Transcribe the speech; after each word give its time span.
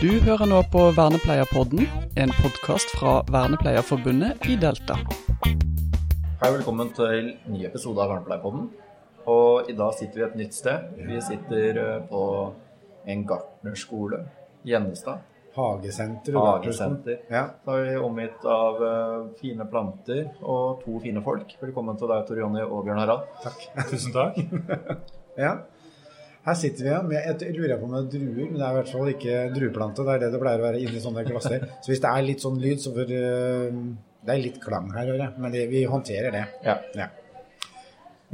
Du 0.00 0.08
hører 0.24 0.48
nå 0.48 0.62
på 0.72 0.80
Vernepleierpodden, 0.96 1.82
en 2.16 2.30
podkast 2.38 2.88
fra 2.96 3.18
Vernepleierforbundet 3.28 4.46
i 4.48 4.54
Delta. 4.56 4.94
Hei, 6.40 6.48
velkommen 6.54 6.88
til 6.96 7.34
ny 7.52 7.66
episode 7.68 8.00
av 8.00 8.08
Vernepleierpodden. 8.14 8.62
Og 9.28 9.68
i 9.68 9.74
dag 9.76 9.92
sitter 9.98 10.22
vi 10.22 10.24
et 10.24 10.38
nytt 10.40 10.56
sted. 10.56 10.86
Vi 11.04 11.20
sitter 11.20 11.80
eh, 11.82 11.98
på 12.08 12.22
en 13.12 13.26
gartnerskole 13.28 14.22
i 14.64 14.72
Gjennestad. 14.72 15.20
Hagesenter. 15.58 16.38
og 16.40 16.48
Hagesenter. 16.48 17.20
Ja. 17.28 17.44
Så 17.60 17.76
er 17.76 17.90
vi 17.90 18.00
omgitt 18.00 18.48
av 18.48 18.80
eh, 18.86 19.18
fine 19.42 19.68
planter 19.68 20.30
og 20.40 20.80
to 20.86 20.96
fine 21.04 21.20
folk. 21.28 21.52
Velkommen 21.60 22.00
til 22.00 22.08
deg, 22.08 22.24
Tor 22.24 22.40
Jonny 22.40 22.64
og 22.64 22.88
Bjørn 22.88 23.02
Harald. 23.04 23.28
Takk. 23.44 23.68
Tusen 23.92 24.16
takk. 24.16 24.40
Ja. 25.40 25.58
Her 26.50 26.56
sitter 26.58 26.82
vi 26.82 26.90
ja, 26.90 27.00
med 27.06 27.26
et, 27.30 27.42
jeg 27.46 27.54
lurer 27.54 27.78
på 27.78 27.86
om 27.86 27.92
det 27.94 28.00
er 28.00 28.06
druer, 28.16 28.46
men 28.50 28.56
det 28.58 28.64
er 28.66 28.72
i 28.72 28.76
hvert 28.80 28.88
fall 28.90 29.10
ikke 29.12 29.34
drueplante. 29.54 30.02
Det 30.02 30.14
er 30.16 30.22
det 30.24 30.30
det 30.32 30.40
pleier 30.42 30.62
å 30.62 30.64
være 30.64 30.80
inni 30.82 31.02
sånne 31.04 31.22
glasser. 31.28 31.66
Så 31.78 31.92
hvis 31.92 32.02
det 32.02 32.10
er 32.10 32.24
litt 32.26 32.42
sånn 32.42 32.56
lyd, 32.58 32.80
så 32.82 32.90
får 32.96 33.12
uh, 33.14 33.76
Det 34.26 34.34
er 34.34 34.42
litt 34.42 34.58
klang 34.64 34.88
her, 34.90 35.12
hører 35.12 35.22
jeg. 35.28 35.34
Men 35.44 35.54
det, 35.54 35.62
vi 35.70 35.84
håndterer 35.92 36.34
det. 36.34 36.42
Ja. 36.66 36.74
Ja, 36.98 37.06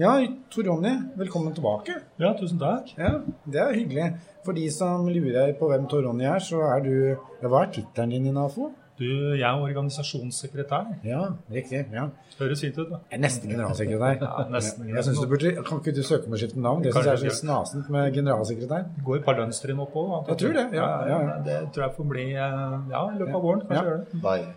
ja 0.01 0.15
Tor 0.55 0.71
Ronny, 0.71 0.95
velkommen 1.21 1.53
tilbake. 1.59 1.99
Ja, 2.23 2.33
tusen 2.41 2.63
takk. 2.63 2.95
Ja, 2.97 3.13
Det 3.45 3.61
er 3.67 3.77
hyggelig. 3.77 4.09
For 4.49 4.57
de 4.57 4.65
som 4.73 5.05
lurer 5.13 5.53
på 5.61 5.69
hvem 5.69 5.85
Tor 5.93 6.09
Ronny 6.09 6.25
er, 6.25 6.41
så 6.41 6.65
er 6.71 6.89
du 6.89 6.97
Hva 7.45 7.67
er 7.67 7.73
tittelen 7.77 8.17
din 8.17 8.33
i 8.33 8.37
NAFO? 8.39 8.73
Du, 8.99 9.05
jeg 9.37 9.45
er 9.45 9.61
organisasjonssekretær. 9.61 10.87
Ja, 11.05 11.23
riktig. 11.53 11.83
ja. 11.93 12.07
Høres 12.39 12.61
fint 12.65 12.79
ut, 12.79 12.89
da. 12.91 12.99
Jeg 13.11 13.19
er 13.19 13.23
nesten 13.27 13.51
generalsekretær. 13.53 14.23
Ja, 14.25 14.47
nesten. 14.55 14.89
Jeg 14.89 15.05
synes 15.05 15.21
du 15.21 15.27
burde, 15.29 15.53
Kan 15.69 15.83
ikke 15.83 15.95
du 15.97 16.03
søke 16.03 16.27
om 16.31 16.37
å 16.37 16.41
skifte 16.41 16.61
navn? 16.65 16.83
Det 16.85 16.95
syns 16.95 17.07
jeg 17.11 17.13
er 17.13 17.35
så 17.37 17.41
snasent 17.43 17.91
med 17.93 18.15
generalsekretær. 18.17 18.87
Det 18.97 19.05
går 19.05 19.21
et 19.21 19.27
par 19.29 19.37
lønnstrinn 19.41 19.81
opp 19.85 19.97
òg. 20.01 20.15
Jeg 20.33 20.39
tror 20.43 20.57
det, 20.57 20.67
ja, 20.79 20.87
ja, 21.13 21.19
ja. 21.29 21.37
Det 21.45 21.59
tror 21.77 21.87
jeg 21.89 21.97
får 21.99 22.09
bli 22.15 22.27
eh, 22.33 22.79
ja, 22.95 23.03
i 23.13 23.19
løpet 23.21 23.35
av 23.35 23.43
våren. 23.51 23.67
Kanskje 23.69 23.83
Ja. 23.83 23.91
gjøre 23.91 24.45
det. 24.45 24.55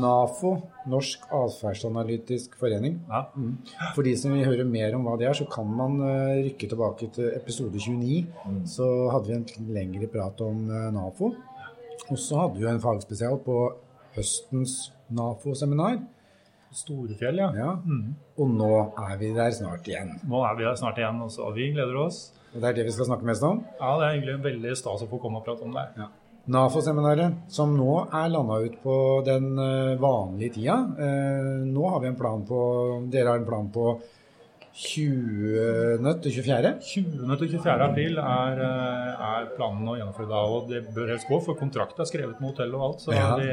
NAFO, 0.00 0.50
Norsk 0.88 1.26
atferdsanalytisk 1.28 2.54
forening. 2.56 3.00
Ja. 3.10 3.26
For 3.94 4.02
de 4.06 4.14
som 4.16 4.32
vil 4.32 4.46
høre 4.48 4.64
mer 4.64 4.94
om 4.96 5.04
hva 5.04 5.18
det 5.20 5.26
er, 5.28 5.36
så 5.36 5.44
kan 5.50 5.68
man 5.76 5.98
eh, 6.00 6.38
rykke 6.48 6.68
tilbake 6.70 7.10
til 7.12 7.28
episode 7.36 7.76
29. 7.76 8.24
Så 8.64 8.86
hadde 9.12 9.28
vi 9.28 9.34
en 9.36 9.74
lengre 9.76 10.08
prat 10.08 10.40
om 10.40 10.64
eh, 10.70 10.88
NAFO. 10.96 11.34
Og 12.12 12.18
så 12.20 12.40
hadde 12.42 12.60
vi 12.60 12.68
en 12.68 12.82
fagspesial 12.82 13.38
på 13.44 13.58
høstens 14.16 14.92
NAFO-seminar. 15.14 16.02
Storefjell, 16.74 17.38
ja. 17.38 17.50
Ja. 17.54 17.70
Og 18.40 18.50
nå 18.50 18.70
er 18.98 19.14
vi 19.20 19.30
der 19.36 19.52
snart 19.54 19.86
igjen. 19.88 20.16
Nå 20.26 20.42
er 20.44 20.56
vi 20.58 20.66
der 20.66 20.76
snart 20.78 20.98
igjen, 20.98 21.20
også, 21.22 21.46
og 21.48 21.54
vi 21.58 21.70
gleder 21.74 21.96
oss. 22.02 22.26
Og 22.52 22.60
det 22.60 22.68
er 22.70 22.76
det 22.80 22.84
vi 22.88 22.94
skal 22.94 23.08
snakke 23.08 23.26
mest 23.26 23.46
om. 23.46 23.62
Ja, 23.80 23.94
Det 23.98 24.04
er 24.06 24.16
egentlig 24.18 24.36
veldig 24.44 24.76
stas 24.78 25.02
å 25.02 25.10
få 25.10 25.20
komme 25.22 25.40
og 25.40 25.46
prate 25.46 25.64
om 25.66 25.74
det. 25.74 25.86
Ja. 25.98 26.10
NAFO-seminaret, 26.54 27.38
som 27.48 27.72
nå 27.78 27.92
er 28.12 28.28
landa 28.28 28.58
ut 28.60 28.74
på 28.82 28.96
den 29.24 29.54
eh, 29.58 29.94
vanlige 29.96 30.58
tida. 30.58 30.76
Eh, 31.00 31.62
nå 31.64 31.86
har 31.88 32.02
vi 32.02 32.10
en 32.10 32.18
plan 32.18 32.42
på 32.44 32.58
Dere 33.10 33.32
har 33.32 33.40
en 33.40 33.48
plan 33.48 33.70
på 33.72 33.94
20. 34.74 36.18
til 36.22 36.32
24. 36.34 36.72
20. 36.82 37.36
til 37.38 37.48
24. 37.52 37.82
april 37.84 38.16
er, 38.18 38.58
eh, 38.58 39.22
er 39.28 39.44
planen 39.56 39.86
å 39.86 39.94
gjennomføre 39.94 40.26
da, 40.32 40.40
og 40.50 40.66
det 40.68 40.80
bør 40.94 41.08
helst 41.12 41.28
gå, 41.30 41.38
for 41.44 41.54
kontrakt 41.54 41.98
er 42.02 42.06
skrevet 42.10 42.40
med 42.42 42.50
hotell 42.50 42.74
og 42.74 42.82
alt, 42.88 42.98
så 43.04 43.10
Ja. 43.14 43.36
vi 43.38 43.46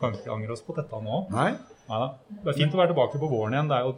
kan 0.00 0.12
ikke 0.14 0.30
angre 0.30 0.52
oss 0.54 0.62
på 0.62 0.74
dette 0.76 0.94
nå. 1.02 1.26
Nei? 1.34 1.50
Neida. 1.90 2.08
Det 2.44 2.48
er 2.54 2.58
fint 2.60 2.74
å 2.74 2.78
være 2.78 2.88
tilbake 2.94 3.18
på 3.18 3.28
våren 3.32 3.52
igjen. 3.56 3.68
Det 3.68 3.76
er 3.76 3.82
jo, 3.82 3.92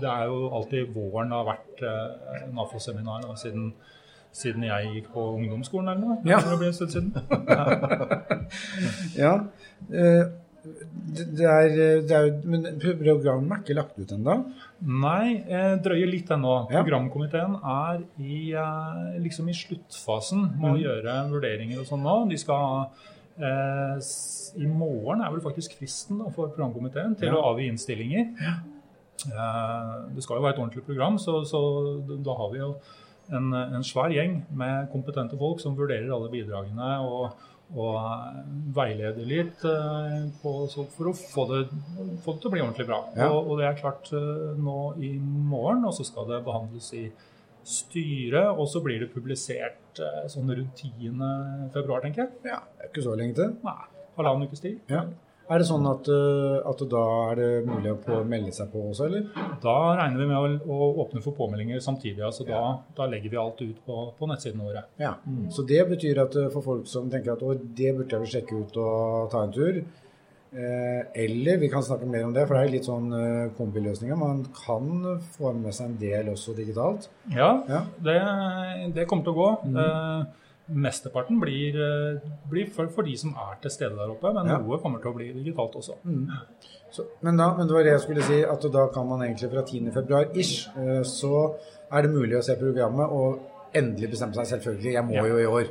det 0.00 0.08
er 0.10 0.24
jo 0.26 0.50
alltid 0.50 0.90
våren 0.94 1.28
det 1.30 1.36
har 1.38 1.46
vært 1.46 1.82
eh, 1.86 2.08
NAFO-seminar 2.58 3.22
siden, 3.38 3.72
siden 4.32 4.62
jeg 4.66 4.86
gikk 4.94 5.12
på 5.14 5.20
ungdomsskolen 5.38 5.88
eller 5.94 6.06
noe. 6.06 6.18
Ja. 6.24 6.40
Det 6.40 6.58
blir 6.58 6.66
en 6.66 6.72
stund 6.74 6.90
siden. 6.90 7.14
Ja. 9.16 9.40
eh, 9.94 10.24
det, 10.62 11.44
er, 11.46 11.70
det 12.04 12.16
er 12.16 12.26
Men 12.44 12.66
programmet 12.80 13.52
er 13.54 13.62
ikke 13.64 13.76
lagt 13.78 13.98
ut 14.00 14.12
ennå? 14.12 14.34
Nei, 14.84 15.44
eh, 15.48 15.76
drøyer 15.82 16.10
litt 16.10 16.28
ennå. 16.34 16.54
Ja. 16.72 16.82
Programkomiteen 16.84 17.56
er 17.60 18.02
i, 18.20 18.52
eh, 18.52 19.18
liksom 19.24 19.48
i 19.48 19.56
sluttfasen 19.56 20.42
med 20.60 20.70
å 20.70 20.74
Mm. 20.76 20.82
gjøre 20.84 21.16
vurderinger 21.32 21.80
og 21.80 21.86
sånn 21.88 22.02
nå. 22.04 22.28
De 22.30 22.36
skal 22.36 22.90
eh, 23.40 23.96
I 24.60 24.66
morgen 24.66 25.22
er 25.24 25.30
vel 25.32 25.40
faktisk 25.40 25.78
fristen 25.78 26.18
da, 26.18 26.28
for 26.34 26.48
programkomiteen 26.52 27.16
til 27.16 27.28
Ja. 27.28 27.34
å 27.40 27.54
avgi 27.54 27.68
innstillinger. 27.70 28.34
Eh, 29.26 29.94
det 30.14 30.22
skal 30.24 30.36
jo 30.38 30.42
være 30.42 30.54
et 30.56 30.60
ordentlig 30.60 30.84
program, 30.86 31.16
så, 31.20 31.40
så 31.44 31.60
da 32.24 32.34
har 32.36 32.50
vi 32.52 32.58
jo 32.58 32.74
en, 33.32 33.52
en 33.54 33.82
svær 33.86 34.10
gjeng 34.12 34.42
med 34.50 34.88
kompetente 34.92 35.38
folk 35.38 35.60
som 35.62 35.76
vurderer 35.76 36.10
alle 36.12 36.30
bidragene 36.32 37.00
og, 37.04 37.32
og 37.78 38.74
veilede 38.74 39.24
litt 39.28 39.64
eh, 39.68 40.14
på, 40.42 40.54
så 40.70 40.84
for 40.90 41.10
å 41.10 41.14
få 41.14 41.44
det, 41.52 41.60
få 42.24 42.34
det 42.34 42.42
til 42.42 42.50
å 42.50 42.54
bli 42.54 42.62
ordentlig 42.64 42.86
bra. 42.88 43.00
Ja. 43.14 43.28
Og, 43.30 43.52
og 43.52 43.60
det 43.60 43.68
er 43.68 43.78
klart 43.78 44.10
eh, 44.16 44.56
nå 44.58 44.78
i 44.98 45.12
morgen, 45.20 45.84
og 45.86 45.94
så 45.94 46.06
skal 46.06 46.26
det 46.32 46.42
behandles 46.46 46.90
i 46.98 47.06
styret, 47.70 48.50
og 48.56 48.66
så 48.72 48.82
blir 48.82 49.04
det 49.04 49.12
publisert 49.12 50.02
eh, 50.02 50.26
sånn 50.32 50.50
rundt 50.50 50.82
10. 50.82 51.22
februar, 51.74 52.02
tenker 52.02 52.26
jeg. 52.26 52.54
Ja. 52.56 52.62
Det 52.74 52.88
er 52.88 52.92
ikke 52.92 53.06
så 53.06 53.16
lenge 53.20 53.38
til. 53.38 53.54
Nei, 53.66 53.78
halvannen 54.18 54.50
ukes 54.50 54.64
tid. 54.66 54.80
Ja. 54.90 55.06
Er 55.50 55.58
det 55.58 55.66
sånn 55.66 55.86
at, 55.90 56.06
eh, 56.14 56.68
at 56.70 56.82
da 56.92 57.04
er 57.32 57.40
det 57.40 57.48
mulig 57.66 57.90
å 57.90 57.96
på, 58.04 58.18
melde 58.30 58.52
seg 58.54 58.68
på 58.70 58.84
også, 58.92 59.08
eller? 59.08 59.24
Da 59.64 59.76
regner 59.98 60.20
vi 60.22 60.28
med 60.30 60.38
å, 60.38 60.50
å 60.70 60.90
åpne 61.04 61.22
for 61.24 61.34
påmeldinger 61.34 61.80
samtidig. 61.82 62.20
altså 62.22 62.46
da, 62.46 62.60
da 62.96 63.06
legger 63.10 63.30
vi 63.34 63.40
alt 63.42 63.60
ut 63.64 63.80
på, 63.86 63.96
på 64.18 64.28
nettsidene 64.30 64.68
våre. 64.68 64.84
Ja. 65.02 65.16
Så 65.50 65.66
det 65.66 65.82
betyr 65.90 66.22
at 66.22 66.36
eh, 66.38 66.50
for 66.54 66.62
folk 66.62 66.86
som 66.86 67.10
tenker 67.10 67.34
at 67.34 67.42
det 67.42 67.96
burde 67.96 68.14
jeg 68.14 68.22
vel 68.22 68.30
sjekke 68.36 68.62
ut 68.62 68.78
og 68.78 69.30
ta 69.34 69.42
en 69.48 69.52
tur, 69.56 69.82
eh, 70.54 71.02
eller 71.26 71.58
vi 71.62 71.68
kan 71.72 71.82
snakke 71.82 72.06
mer 72.10 72.24
om 72.28 72.32
det, 72.34 72.46
for 72.46 72.54
det 72.58 72.62
er 72.68 72.72
litt 72.76 72.86
sånn 72.88 73.10
eh, 73.14 73.50
kombiløsninger. 73.58 74.18
Man 74.18 74.44
kan 74.54 75.18
få 75.36 75.52
med 75.58 75.74
seg 75.76 75.90
en 75.92 75.98
del 76.00 76.30
også 76.34 76.54
digitalt. 76.58 77.10
Ja, 77.34 77.52
Ja. 77.70 77.82
det, 77.98 78.20
det 78.94 79.06
kommer 79.10 79.26
til 79.26 79.34
å 79.34 79.40
gå. 79.42 79.50
Eh, 79.74 80.36
mesteparten 80.70 81.40
blir, 81.40 81.74
eh, 81.74 82.20
blir 82.50 82.70
for, 82.70 82.86
for 82.88 83.02
de 83.02 83.16
som 83.18 83.34
er 83.34 83.56
til 83.62 83.70
stede 83.70 83.96
der 83.98 84.10
oppe, 84.12 84.32
men 84.34 84.46
Ja. 84.46 84.58
noe 84.58 84.78
kommer 84.78 85.00
til 85.02 85.10
å 85.12 85.16
bli 85.16 85.32
digitalt 85.32 85.74
også. 85.74 85.96
Så, 86.92 87.04
men, 87.22 87.36
da, 87.36 87.52
men 87.56 87.66
det 87.68 87.74
var 87.74 87.82
det 87.84 87.92
jeg 87.92 88.00
skulle 88.00 88.22
si, 88.22 88.42
at 88.44 88.62
da 88.72 88.86
kan 88.94 89.06
man 89.08 89.20
egentlig 89.22 89.50
fra 89.52 89.62
10. 89.62 89.92
februar 89.94 90.24
ish, 90.34 90.68
eh, 90.76 91.02
så 91.02 91.54
er 91.92 92.02
det 92.02 92.10
mulig 92.10 92.38
å 92.38 92.42
se 92.42 92.56
programmet 92.56 93.10
og 93.10 93.40
endelig 93.74 94.10
bestemme 94.10 94.34
seg 94.34 94.46
selvfølgelig. 94.58 94.92
Jeg 94.92 95.04
må 95.04 95.14
Ja. 95.14 95.22
jo 95.26 95.38
i 95.38 95.46
år. 95.46 95.68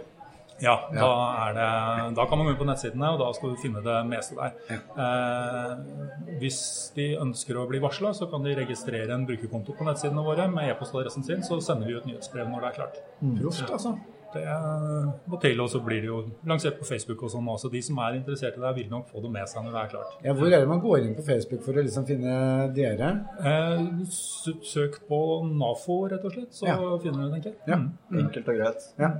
Ja, 0.62 0.76
Da, 0.92 1.48
er 1.48 1.54
det, 1.56 2.16
da 2.16 2.26
kan 2.26 2.38
man 2.38 2.48
gå 2.48 2.58
på 2.60 2.66
nettsidene, 2.68 3.14
og 3.14 3.20
da 3.20 3.32
skal 3.32 3.50
du 3.50 3.56
finne 3.56 3.82
det 3.82 4.06
meste 4.10 4.36
der. 4.36 4.52
Eh, 4.70 6.38
hvis 6.42 6.92
de 6.96 7.16
ønsker 7.16 7.56
å 7.56 7.68
bli 7.70 7.80
varsla, 7.80 8.12
så 8.14 8.30
kan 8.30 8.44
de 8.44 8.56
registrere 8.56 9.10
en 9.16 9.26
brukerkonto 9.26 9.72
på 9.78 9.86
nettsidene 9.88 10.24
våre 10.24 10.50
med 10.52 10.70
e-postadressen 10.74 11.24
sin, 11.24 11.42
så 11.44 11.62
sender 11.64 11.88
vi 11.88 11.94
ut 11.96 12.06
nyhetsbrev 12.06 12.50
når 12.52 12.60
det 12.62 12.70
er 12.72 12.78
klart. 12.82 12.98
Proft, 13.42 13.72
altså. 13.72 13.98
Det 14.34 14.44
må 15.32 15.40
til, 15.42 15.60
og 15.64 15.70
så 15.72 15.80
blir 15.84 16.02
det 16.04 16.10
jo 16.12 16.20
lansert 16.50 16.78
på 16.80 16.86
Facebook 16.86 17.24
og 17.26 17.32
sånn 17.34 17.48
også. 17.50 17.72
De 17.74 17.82
som 17.82 17.98
er 18.06 18.20
interessert 18.20 18.58
i 18.58 18.62
det, 18.62 18.74
vil 18.76 18.90
nok 18.92 19.08
få 19.10 19.22
det 19.24 19.32
med 19.34 19.50
seg 19.50 19.64
når 19.66 19.72
det 19.76 19.82
er 19.82 19.92
klart. 19.96 20.12
Ja, 20.26 20.34
hvor 20.38 20.48
er 20.54 20.60
det 20.64 20.68
man 20.70 20.82
går 20.84 21.00
inn 21.08 21.16
på 21.18 21.26
Facebook 21.26 21.64
for 21.66 21.74
å 21.74 21.84
liksom 21.86 22.06
finne 22.10 22.36
dere? 22.76 23.10
Eh, 23.42 23.84
søk 24.70 25.00
på 25.10 25.20
NAFO, 25.50 26.00
rett 26.12 26.26
og 26.30 26.36
slett, 26.36 26.52
så 26.54 26.68
Ja. 26.68 26.78
finner 27.02 27.26
du 27.26 27.32
det, 27.32 27.34
tenker 27.42 27.50
jeg. 27.52 27.60
Ja. 27.68 27.78
Mm. 27.78 28.20
Enkelt 28.26 28.48
og 28.54 28.56
greit. 28.62 28.90
Ja. 29.00 29.12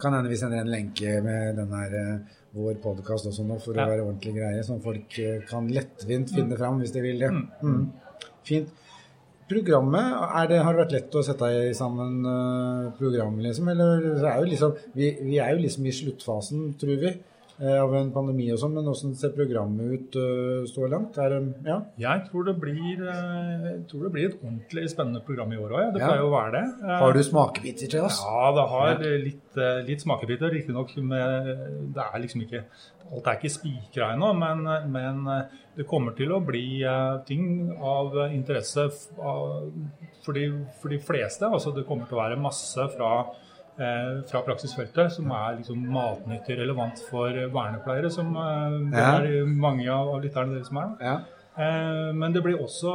Kan 0.00 0.12
hende 0.12 0.28
vi 0.28 0.36
sender 0.36 0.58
en 0.60 0.68
lenke 0.68 1.22
med 1.24 1.56
den 1.56 1.70
her 1.72 1.94
eh, 1.96 2.18
vår 2.56 2.74
podkast 2.82 3.26
også 3.30 3.44
nå, 3.46 3.60
for 3.60 3.74
Ja. 3.74 3.86
å 3.86 3.90
være 3.90 4.04
ordentlig 4.04 4.34
greie, 4.34 4.62
sånn 4.64 4.82
folk 4.82 5.18
eh, 5.18 5.40
kan 5.48 5.68
lettvint 5.68 6.30
finne 6.34 6.56
fram 6.58 6.80
hvis 6.80 6.92
de 6.92 7.00
vil 7.00 7.18
det. 7.18 7.30
Mm. 7.62 7.92
Fint. 8.44 8.68
Programmet, 9.46 10.14
det, 10.50 10.58
har 10.58 10.74
det 10.74 10.80
vært 10.80 10.94
lett 10.96 11.16
å 11.18 11.22
sette 11.22 11.48
i 11.68 11.74
sammen 11.78 12.24
eh, 12.26 12.86
program, 12.98 13.36
liksom? 13.44 13.68
Eller 13.70 14.06
er 14.18 14.40
liksom, 14.50 14.72
vi, 14.98 15.12
vi 15.22 15.38
er 15.38 15.54
jo 15.54 15.62
liksom 15.62 15.86
i 15.86 15.94
sluttfasen, 15.94 16.72
tror 16.80 16.98
vi, 17.04 17.12
av 17.56 17.94
en 17.96 18.10
pandemi 18.12 18.50
og 18.52 18.58
sånn, 18.60 18.74
men 18.76 18.84
hvordan 18.84 19.14
ser 19.16 19.30
programmet 19.32 19.92
ut 19.94 20.16
eh, 20.20 20.66
så 20.68 20.88
langt? 20.92 21.16
Er 21.16 21.36
ja? 21.64 21.78
Jeg 22.02 22.26
tror 22.28 22.44
det, 22.50 22.54
blir, 22.60 23.00
eh, 23.00 23.62
jeg 23.70 23.78
tror 23.88 24.02
det 24.04 24.12
blir 24.12 24.26
et 24.28 24.36
ordentlig 24.42 24.84
spennende 24.92 25.22
program 25.24 25.54
i 25.54 25.60
år 25.62 25.72
òg. 25.72 25.80
Ja. 25.86 25.92
Det 25.94 26.02
pleier 26.02 26.20
jo 26.20 26.28
å 26.28 26.34
være 26.34 26.52
det. 26.58 26.64
Eh, 26.84 26.98
Har 27.00 27.16
du 27.16 27.22
smakebiter 27.24 27.88
til 27.94 28.04
oss? 28.04 28.20
Ja, 28.20 28.50
det 28.58 28.66
har 28.74 29.00
litt, 29.24 29.56
eh, 29.56 29.80
litt 29.88 30.04
smakebiter, 30.04 30.52
riktignok. 30.52 30.92
med- 30.96 31.94
Det 31.96 32.02
er 32.12 32.18
liksom 32.20 32.42
ikke 32.44 32.64
Alt 33.14 33.26
er 33.28 33.36
ikke 33.38 33.52
spikra 33.54 34.06
ennå, 34.16 34.32
men, 34.34 34.90
men 34.90 35.26
eh, 35.30 35.42
det 35.76 35.86
kommer 35.86 36.10
til 36.16 36.32
å 36.34 36.40
bli 36.44 36.82
eh, 36.82 37.18
ting 37.24 37.70
av 37.78 38.16
eh, 38.18 38.34
interesse 38.34 38.88
for 39.16 40.32
de, 40.34 40.48
for 40.82 40.88
de 40.90 40.98
fleste. 40.98 41.46
Altså 41.46 41.72
det 41.74 41.86
kommer 41.86 42.08
til 42.08 42.18
å 42.18 42.22
være 42.24 42.40
masse 42.40 42.88
fra 42.96 43.10
eh, 43.20 43.34
fra 44.30 44.40
praksisfeltet 44.46 45.12
som 45.12 45.30
er 45.36 45.58
liksom 45.58 45.82
matnyttig 45.92 46.56
relevant 46.58 47.00
for 47.10 47.28
vernepleiere, 47.52 48.10
som 48.10 48.30
eh, 48.36 48.76
det 48.92 49.02
Ja. 49.02 49.10
er 49.20 49.46
mange 49.46 49.88
av 49.92 50.14
lytterne 50.22 50.54
deres 50.54 50.68
som 50.68 50.78
er. 50.78 50.94
Ja. 51.00 51.16
Eh, 51.58 52.12
Men 52.14 52.32
det 52.32 52.42
blir 52.44 52.56
også, 52.62 52.92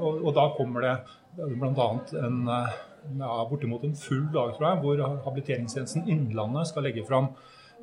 og, 0.00 0.24
og 0.26 0.34
da 0.34 0.48
kommer 0.56 0.80
det 0.80 0.96
bl.a. 1.36 1.88
en 2.26 2.48
eh, 2.48 2.72
ja, 3.18 3.44
bortimot 3.50 3.84
en 3.84 3.94
full 3.94 4.24
dag, 4.34 4.54
tror 4.56 4.66
jeg, 4.72 4.80
hvor 4.82 5.02
habiliteringstjenesten 5.28 6.08
Innlandet 6.10 6.66
skal 6.72 6.82
legge 6.82 7.04
fram 7.06 7.28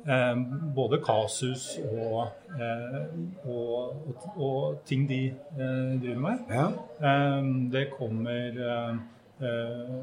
eh, 0.06 0.34
både 0.76 0.98
kasus 1.04 1.78
og, 1.86 2.26
eh, 2.58 3.06
og, 3.48 4.04
og, 4.08 4.28
og, 4.36 4.78
ting 4.84 5.06
de 5.08 5.22
eh, 5.30 5.94
driver 6.02 6.20
med. 6.20 6.44
Ja. 6.52 6.66
Eh, 7.00 7.40
det 7.72 7.86
kommer 7.96 8.60
eh, 8.68 9.00
eh, 9.40 9.96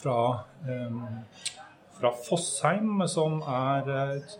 fra 0.00 0.18
fra 1.96 2.12
Fossheim, 2.28 3.00
som 3.08 3.40
er 3.40 3.88
et 4.16 4.36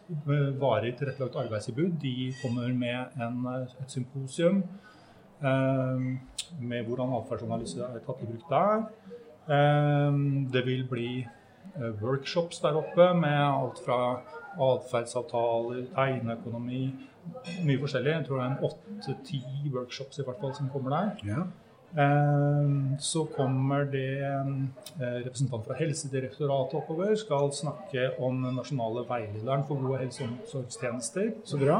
varig 0.61 0.94
tilrettelagt 0.99 1.38
arbeidstilbud. 1.47 1.97
De 2.03 2.32
kommer 2.43 2.69
med 2.76 3.17
en, 3.23 3.47
et 3.81 3.91
symposium 3.93 4.62
med 6.61 6.87
hvordan 6.87 7.12
atferdsanalyse 7.19 7.82
er 7.82 8.00
tatt 8.05 8.23
i 8.25 8.29
bruk 8.31 8.47
der. 8.50 8.87
Det 10.53 10.62
vil 10.67 10.87
bli 10.91 11.11
workshops 12.03 12.61
der 12.64 12.79
oppe 12.79 13.11
med 13.19 13.37
alt 13.37 13.82
fra 13.85 14.00
atferdsavtaler, 14.56 15.85
tegneøkonomi, 15.94 16.82
mye 17.67 17.81
forskjellig. 17.82 18.12
Jeg 18.14 18.26
tror 18.29 18.41
det 18.41 18.47
er 18.47 18.67
åtte-ti 18.70 19.43
workshops 19.75 20.19
i 20.19 20.26
hvert 20.26 20.41
fall 20.41 20.55
som 20.56 20.70
kommer 20.73 20.94
der. 20.97 21.25
Ja. 21.29 21.47
Så 23.00 23.22
kommer 23.32 23.87
det 23.88 24.20
en 24.20 24.56
representant 25.00 25.64
fra 25.64 25.76
Helsedirektoratet 25.78 26.76
oppover. 26.76 27.14
Skal 27.16 27.48
snakke 27.56 28.10
om 28.20 28.43
den 28.44 28.58
nasjonale 28.58 29.06
veilederen 29.08 29.64
for 29.69 29.81
gode 29.81 30.02
helse- 30.02 30.26
og 30.26 30.34
omsorgstjenester. 30.34 31.31
Så 31.44 31.56
bra. 31.60 31.78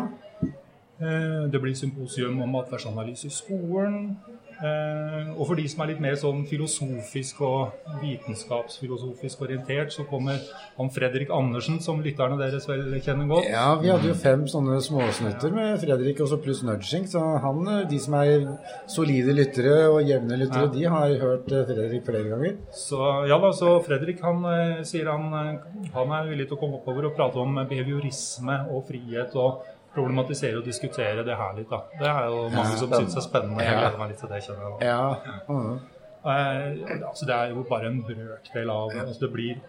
Det 1.53 1.61
blir 1.61 1.77
symposium 1.77 2.41
om 2.41 2.57
atferdsanalyse 2.63 3.29
i 3.29 3.35
skolen. 3.35 4.17
Eh, 4.57 5.33
og 5.37 5.43
for 5.51 5.59
de 5.59 5.67
som 5.69 5.83
er 5.85 5.91
litt 5.93 6.01
mer 6.01 6.15
sånn 6.17 6.45
filosofisk 6.49 7.43
og 7.45 7.91
vitenskapsfilosofisk 8.01 9.43
orientert, 9.45 9.93
så 9.93 10.07
kommer 10.09 10.41
han 10.79 10.91
Fredrik 10.95 11.33
Andersen, 11.35 11.79
som 11.85 12.01
lytterne 12.05 12.39
deres 12.41 12.69
vel 12.69 12.97
kjenner 13.05 13.29
godt. 13.31 13.51
Ja, 13.53 13.69
vi 13.83 13.93
hadde 13.93 14.09
jo 14.11 14.17
fem 14.17 14.47
sånne 14.51 14.79
småsnutter 14.85 15.53
med 15.57 15.77
Fredrik, 15.83 16.23
og 16.25 16.33
så 16.33 16.41
pluss 16.41 16.65
nudging. 16.67 17.05
Så 17.11 17.21
han, 17.45 17.71
de 17.91 18.01
som 18.01 18.17
er 18.21 18.49
solide 18.91 19.37
lyttere 19.37 19.77
og 19.91 20.01
jevne 20.09 20.41
lyttere, 20.41 20.71
ja. 20.71 20.75
de 20.79 20.89
har 20.97 21.17
hørt 21.27 21.53
Fredrik 21.53 22.07
flere 22.09 22.27
ganger. 22.33 22.59
Så 22.73 23.01
ja 23.29 23.41
da, 23.43 23.53
så 23.57 23.77
Fredrik 23.85 24.25
han 24.25 24.45
sier 24.89 25.13
han, 25.13 25.61
han 25.95 26.19
er 26.19 26.33
villig 26.33 26.49
til 26.49 26.57
å 26.57 26.61
komme 26.61 26.81
oppover 26.81 27.11
og 27.11 27.17
prate 27.19 27.43
om 27.43 27.61
behaviorisme 27.69 28.63
og 28.73 28.87
frihet. 28.89 29.37
og 29.37 29.65
problematisere 29.97 30.61
og 30.61 30.65
diskutere 30.69 31.25
det 31.27 31.37
her 31.41 31.59
litt. 31.59 31.69
da. 31.73 31.83
Det 31.99 32.09
er 32.13 32.31
jo 32.31 32.47
mange 32.55 32.73
ja, 32.73 32.81
som 32.81 32.95
syns 32.95 33.19
er 33.19 33.25
spennende. 33.27 33.65
Jeg 33.65 33.79
gleder 33.81 34.01
meg 34.01 34.13
litt 34.13 34.23
til 34.23 34.33
det. 34.33 34.41
kjenner 34.47 34.67
jeg. 34.69 34.89
Ja. 34.91 35.45
Uh 35.51 35.95
eh, 36.27 37.07
altså, 37.07 37.27
det 37.29 37.35
er 37.35 37.53
jo 37.55 37.63
bare 37.71 37.91
en 37.91 38.03
brøkdel 38.03 38.73
av 38.73 38.91
altså, 38.95 39.21
det. 39.25 39.31
Blir, 39.33 39.61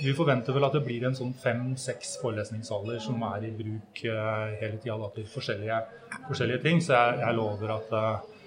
vi 0.00 0.14
forventer 0.16 0.56
vel 0.56 0.68
at 0.68 0.78
det 0.78 0.84
blir 0.86 1.04
en 1.04 1.18
sånn 1.18 1.34
fem-seks 1.36 2.16
forelesningssaler 2.22 3.02
som 3.04 3.22
er 3.28 3.44
i 3.50 3.52
bruk 3.58 4.02
uh, 4.08 4.48
hele 4.60 4.80
tida 4.80 5.12
til 5.16 5.28
forskjellige, 5.34 5.82
forskjellige, 6.30 6.62
ting. 6.64 6.80
Så 6.84 6.96
jeg, 6.96 7.20
jeg 7.24 7.38
lover 7.38 7.74
at 7.76 7.92
uh, 7.92 8.38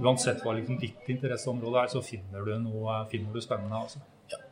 uansett 0.00 0.44
hva 0.44 0.54
liksom, 0.56 0.78
ditt 0.80 1.10
interesseområde 1.16 1.84
er, 1.84 1.92
så 1.92 2.04
finner 2.04 2.46
du 2.46 2.54
noe 2.62 3.02
finner 3.10 3.34
du 3.34 3.42
spennende. 3.42 3.82
altså. 3.82 4.04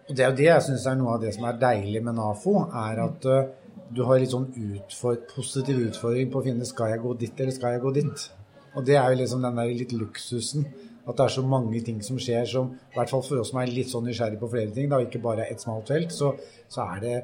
Og 0.09 0.17
Det 0.17 0.25
er 0.25 0.31
jo 0.31 0.37
det 0.37 0.49
jeg 0.49 0.65
syns 0.65 0.87
er 0.89 0.97
noe 0.97 1.15
av 1.17 1.23
det 1.23 1.35
som 1.37 1.45
er 1.45 1.61
deilig 1.61 2.01
med 2.05 2.17
NAFO. 2.17 2.55
er 2.73 3.01
at 3.05 3.27
uh, 3.29 3.49
du 3.93 4.03
har 4.09 4.21
litt 4.21 4.33
sånn 4.33 4.49
utfor, 4.53 5.19
positiv 5.35 5.81
utfordring 5.85 6.31
på 6.33 6.41
å 6.41 6.45
finne 6.45 6.69
skal 6.69 6.95
jeg 6.95 7.03
gå 7.05 7.15
dit 7.21 7.41
eller 7.41 7.57
skal 7.57 7.77
jeg 7.77 7.83
gå 7.85 7.93
dit. 7.97 8.29
Og 8.77 8.85
det 8.89 8.97
er 9.01 9.11
jo 9.13 9.19
liksom 9.21 9.45
den 9.45 9.61
der 9.61 9.73
litt 9.73 9.93
luksusen. 9.97 10.65
At 11.09 11.17
det 11.17 11.25
er 11.25 11.35
så 11.39 11.45
mange 11.45 11.81
ting 11.85 12.01
som 12.05 12.21
skjer 12.21 12.49
som, 12.49 12.73
i 12.93 12.97
hvert 12.97 13.13
fall 13.13 13.25
for 13.25 13.41
oss 13.41 13.53
som 13.53 13.61
er 13.63 13.73
litt 13.73 13.89
sånn 13.89 14.05
nysgjerrig 14.05 14.41
på 14.41 14.51
flere 14.53 14.73
ting, 14.77 14.91
da, 14.93 15.01
ikke 15.01 15.23
bare 15.25 15.47
ett 15.49 15.63
smalt 15.65 15.89
felt, 15.89 16.13
så, 16.13 16.35
så, 16.69 16.85
er 16.85 17.05
det 17.05 17.15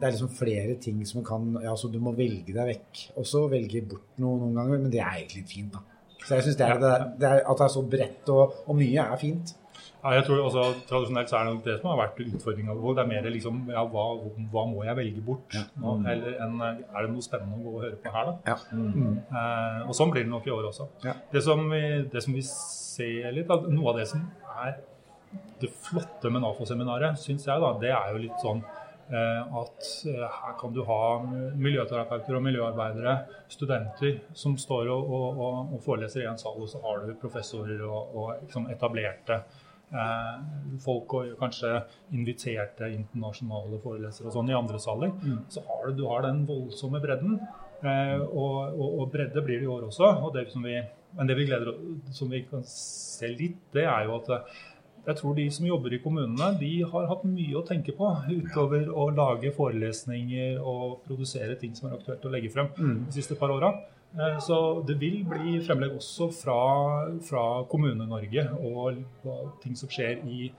det 0.00 0.06
er 0.06 0.14
liksom 0.14 0.30
flere 0.32 0.78
ting 0.80 1.02
som 1.06 1.24
kan 1.24 1.58
ja, 1.62 1.74
så 1.76 1.90
Du 1.92 1.98
må 2.02 2.14
velge 2.16 2.54
deg 2.56 2.70
vekk. 2.70 3.02
Også 3.20 3.44
velge 3.52 3.84
bort 3.86 4.16
noe 4.22 4.40
noen 4.40 4.56
ganger, 4.56 4.80
men 4.80 4.92
det 4.92 5.02
er 5.04 5.20
egentlig 5.20 5.44
fint, 5.50 5.76
da. 5.76 5.84
Så 6.22 6.38
jeg 6.38 6.46
syns 6.46 6.58
det, 6.58 6.70
det, 6.80 6.94
det, 7.20 7.28
er 7.28 7.44
at 7.44 7.60
det 7.60 7.66
er 7.66 7.74
så 7.74 7.82
bredt 7.92 8.32
og, 8.32 8.56
og 8.66 8.78
mye 8.78 9.04
er 9.04 9.20
fint. 9.20 9.52
Ja, 10.02 10.16
jeg 10.16 10.24
tror 10.26 10.40
også 10.42 10.62
Tradisjonelt 10.88 11.30
så 11.30 11.38
er 11.38 11.48
det 11.48 11.66
det 11.66 11.76
som 11.78 11.92
har 11.92 12.00
vært 12.00 12.20
utfordringa. 12.24 12.74
Det 12.74 13.02
er 13.04 13.10
mer 13.10 13.28
liksom 13.30 13.60
ja, 13.70 13.84
hva, 13.86 14.06
hva, 14.50 14.64
må 14.70 14.82
jeg 14.86 14.98
velge 14.98 15.22
bort? 15.24 15.54
Ja. 15.54 15.62
Mm. 15.78 16.06
Eller 16.12 16.38
en, 16.42 16.56
er 16.64 17.06
det 17.06 17.12
noe 17.12 17.24
spennende 17.24 17.60
å 17.60 17.62
gå 17.62 17.74
og 17.76 17.84
høre 17.86 18.00
på 18.02 18.14
her, 18.16 18.32
da? 18.32 18.54
Ja. 18.54 18.56
Mm. 18.74 19.14
Eh, 19.22 19.78
og 19.86 19.94
sånn 19.98 20.10
blir 20.14 20.26
det 20.26 20.32
nok 20.32 20.50
i 20.50 20.54
år 20.54 20.68
også. 20.72 20.88
Det 21.30 21.44
som, 21.46 21.64
vi, 21.70 21.82
det, 22.10 22.24
som 22.24 22.34
vi, 22.34 22.44
ser 22.92 23.30
litt, 23.32 23.48
at 23.48 23.70
noe 23.72 23.94
av 23.94 24.02
det 24.02 24.10
som 24.10 24.26
er 24.66 24.74
det 25.62 25.70
flotte 25.86 26.28
med 26.28 26.42
NAFO-seminaret, 26.44 27.16
syns 27.22 27.46
jeg, 27.46 27.62
da, 27.62 27.70
det 27.80 27.94
er 27.94 28.10
jo 28.12 28.20
litt 28.26 28.42
sånn 28.42 28.58
eh, 28.60 29.54
at 29.62 29.90
eh, 30.10 30.26
her 30.42 30.58
kan 30.60 30.74
du 30.74 30.82
ha 30.84 31.02
miljøterapeuter 31.22 32.36
og 32.36 32.44
miljøarbeidere, 32.50 33.16
studenter, 33.54 34.18
som 34.36 34.58
står 34.60 34.90
og, 34.92 35.08
og, 35.08 35.42
og, 35.46 35.76
og 35.78 35.84
foreleser 35.86 36.26
i 36.26 36.28
en 36.28 36.42
sal, 36.42 36.58
og 36.58 36.68
så 36.68 36.82
har 36.84 37.06
du 37.06 37.14
professorer 37.22 37.80
og, 37.86 38.34
liksom 38.42 38.68
etablerte 38.74 39.40
Eh, 39.40 39.61
folk 40.80 41.12
og 41.18 41.34
kanskje 41.40 41.74
inviterte 42.16 42.88
internasjonale 42.94 43.80
forelesere 43.82 44.30
og 44.30 44.36
sånn 44.38 44.48
i 44.48 44.56
andre 44.56 44.80
saler, 44.80 45.12
mm. 45.12 45.42
så 45.52 45.64
har 45.66 45.90
du, 45.90 46.00
du 46.00 46.06
har 46.08 46.24
den 46.24 46.46
voldsomme 46.48 47.02
bredden. 47.02 47.36
Eh, 47.82 48.20
og, 48.22 48.76
og, 48.78 48.88
og, 49.00 49.06
bredde 49.10 49.42
blir 49.42 49.58
det 49.58 49.66
i 49.66 49.70
år 49.70 49.88
også. 49.88 50.06
og 50.22 50.34
det 50.36 50.46
som 50.52 50.62
vi, 50.62 50.76
Men 51.16 51.28
det 51.28 51.34
vi 51.36 51.46
gleder 51.48 51.72
som 52.14 52.30
vi 52.30 52.44
kan 52.46 52.62
se 52.68 53.28
litt, 53.34 53.58
det 53.74 53.88
er 53.90 54.06
jo 54.06 54.20
at 54.20 54.30
eh, 54.36 54.60
jeg 55.02 55.18
tror 55.18 55.34
de 55.34 55.48
som 55.50 55.66
jobber 55.66 55.96
i 55.96 55.98
kommunene, 55.98 56.52
de 56.60 56.70
har 56.86 57.08
hatt 57.10 57.24
mye 57.26 57.56
å 57.58 57.64
tenke 57.66 57.94
på 57.96 58.06
utover 58.30 58.86
å 58.86 59.08
lage 59.10 59.50
forelesninger 59.56 60.60
og 60.62 61.00
produsere 61.08 61.56
ting 61.58 61.74
som 61.74 61.88
er 61.88 61.96
aktuelt 61.96 62.22
å 62.28 62.30
legge 62.30 62.52
frem 62.54 62.70
mm. 62.76 63.00
de 63.08 63.16
siste 63.16 63.34
par 63.40 63.50
åra. 63.50 63.72
Eh, 64.18 64.38
så 64.38 64.82
det 64.86 64.98
vil 65.00 65.22
bli 65.28 65.56
fremlegg 65.64 65.96
også 65.96 66.28
fra, 66.36 66.58
fra 67.24 67.46
Kommune-Norge 67.70 68.48
og 68.60 69.00
ting 69.62 69.76
som 69.78 69.90
skjer 69.92 70.20
i, 70.28 70.50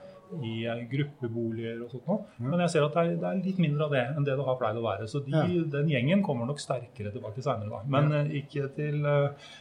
i 0.42 0.54
eh, 0.66 0.82
gruppeboliger 0.90 1.84
og 1.86 1.94
sånt 1.94 2.10
noe. 2.10 2.26
Men 2.42 2.64
jeg 2.66 2.74
ser 2.74 2.88
at 2.88 2.98
det 2.98 3.04
er, 3.04 3.20
det 3.22 3.30
er, 3.30 3.44
litt 3.46 3.62
mindre 3.62 3.88
av 3.88 3.94
det 3.94 4.04
enn 4.10 4.28
det 4.28 4.38
det 4.40 4.48
har 4.48 4.60
pleid 4.62 4.82
å 4.82 4.86
være. 4.88 5.10
Så 5.12 5.22
de, 5.28 5.36
ja. 5.36 5.46
den 5.78 5.92
gjengen 5.94 6.26
kommer 6.26 6.50
nok 6.50 6.64
sterkere 6.64 7.14
tilbake 7.14 7.46
seinere, 7.46 7.84
Men 7.86 8.10
ja. 8.10 8.24
Eh, 8.24 8.38
ikke 8.42 8.70
til 8.78 9.06
eh, 9.06 9.54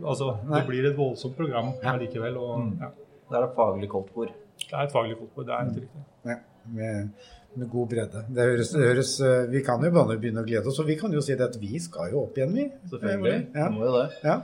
Altså, 0.00 0.34
Nei. 0.46 0.58
det 0.58 0.66
blir 0.68 0.88
et 0.88 0.96
voldsomt 0.98 1.36
program 1.36 1.74
allikevel. 1.94 2.40
Og, 2.40 2.64
mm. 2.64 2.76
ja. 2.80 2.94
Det 3.30 3.38
er 3.38 3.46
et 3.46 3.58
faglig 3.58 3.90
koldtbord. 3.92 4.32
Det 4.70 4.78
er 4.78 4.86
et 4.86 4.94
faglig 4.94 5.18
fotball. 5.18 5.46
det 5.46 5.54
er 5.54 5.68
helt 5.68 5.82
riktig. 5.84 6.06
Ja, 6.30 6.40
med 6.70 7.10
med 7.54 7.70
god 7.70 7.88
bredde. 7.90 8.22
Det 8.30 8.44
høres, 8.46 8.68
det 8.74 8.84
høres, 8.84 9.12
eh, 9.26 9.48
vi 9.50 9.62
kan 9.66 9.82
jo 9.82 9.90
bare 9.94 10.16
begynne 10.20 10.44
å 10.44 10.46
glede 10.46 10.70
oss, 10.70 10.78
og 10.82 10.86
vi 10.86 10.96
kan 11.00 11.12
jo 11.14 11.22
si 11.24 11.34
det 11.34 11.48
at 11.48 11.56
vi 11.58 11.80
skal 11.82 12.12
jo 12.12 12.24
opp 12.24 12.38
igjen, 12.38 12.52
vi. 12.54 12.66
Selvfølgelig. 12.92 13.38
Ja. 13.56 13.66
Må 13.74 13.88
jo 13.88 13.94
det. 13.96 14.06
Ja. 14.22 14.36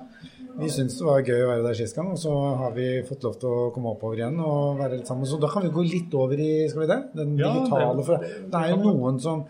Vi 0.57 0.71
syns 0.73 0.97
det 0.99 1.07
var 1.07 1.21
gøy 1.23 1.45
å 1.45 1.51
være 1.53 1.65
der 1.69 1.79
sist 1.79 1.99
gang, 1.99 2.11
og 2.15 2.19
så 2.19 2.33
har 2.63 2.73
vi 2.75 2.89
fått 3.07 3.27
lov 3.29 3.37
til 3.41 3.53
å 3.53 3.69
komme 3.75 3.93
oppover 3.93 4.23
igjen 4.23 4.41
og 4.41 4.81
være 4.81 4.99
litt 4.99 5.11
sammen. 5.11 5.29
Så 5.29 5.39
da 5.43 5.51
kan 5.53 5.67
vi 5.67 5.73
gå 5.75 5.85
litt 5.87 6.17
over 6.17 6.41
i 6.41 6.51
skal 6.73 6.83
vi 6.83 6.91
det? 6.95 7.01
den 7.21 7.37
ja, 7.39 7.53
digitale. 7.53 8.07
For 8.09 8.25
det 8.25 8.63
er 8.63 8.73
jo 8.73 8.81
noen 8.83 9.21
som 9.23 9.47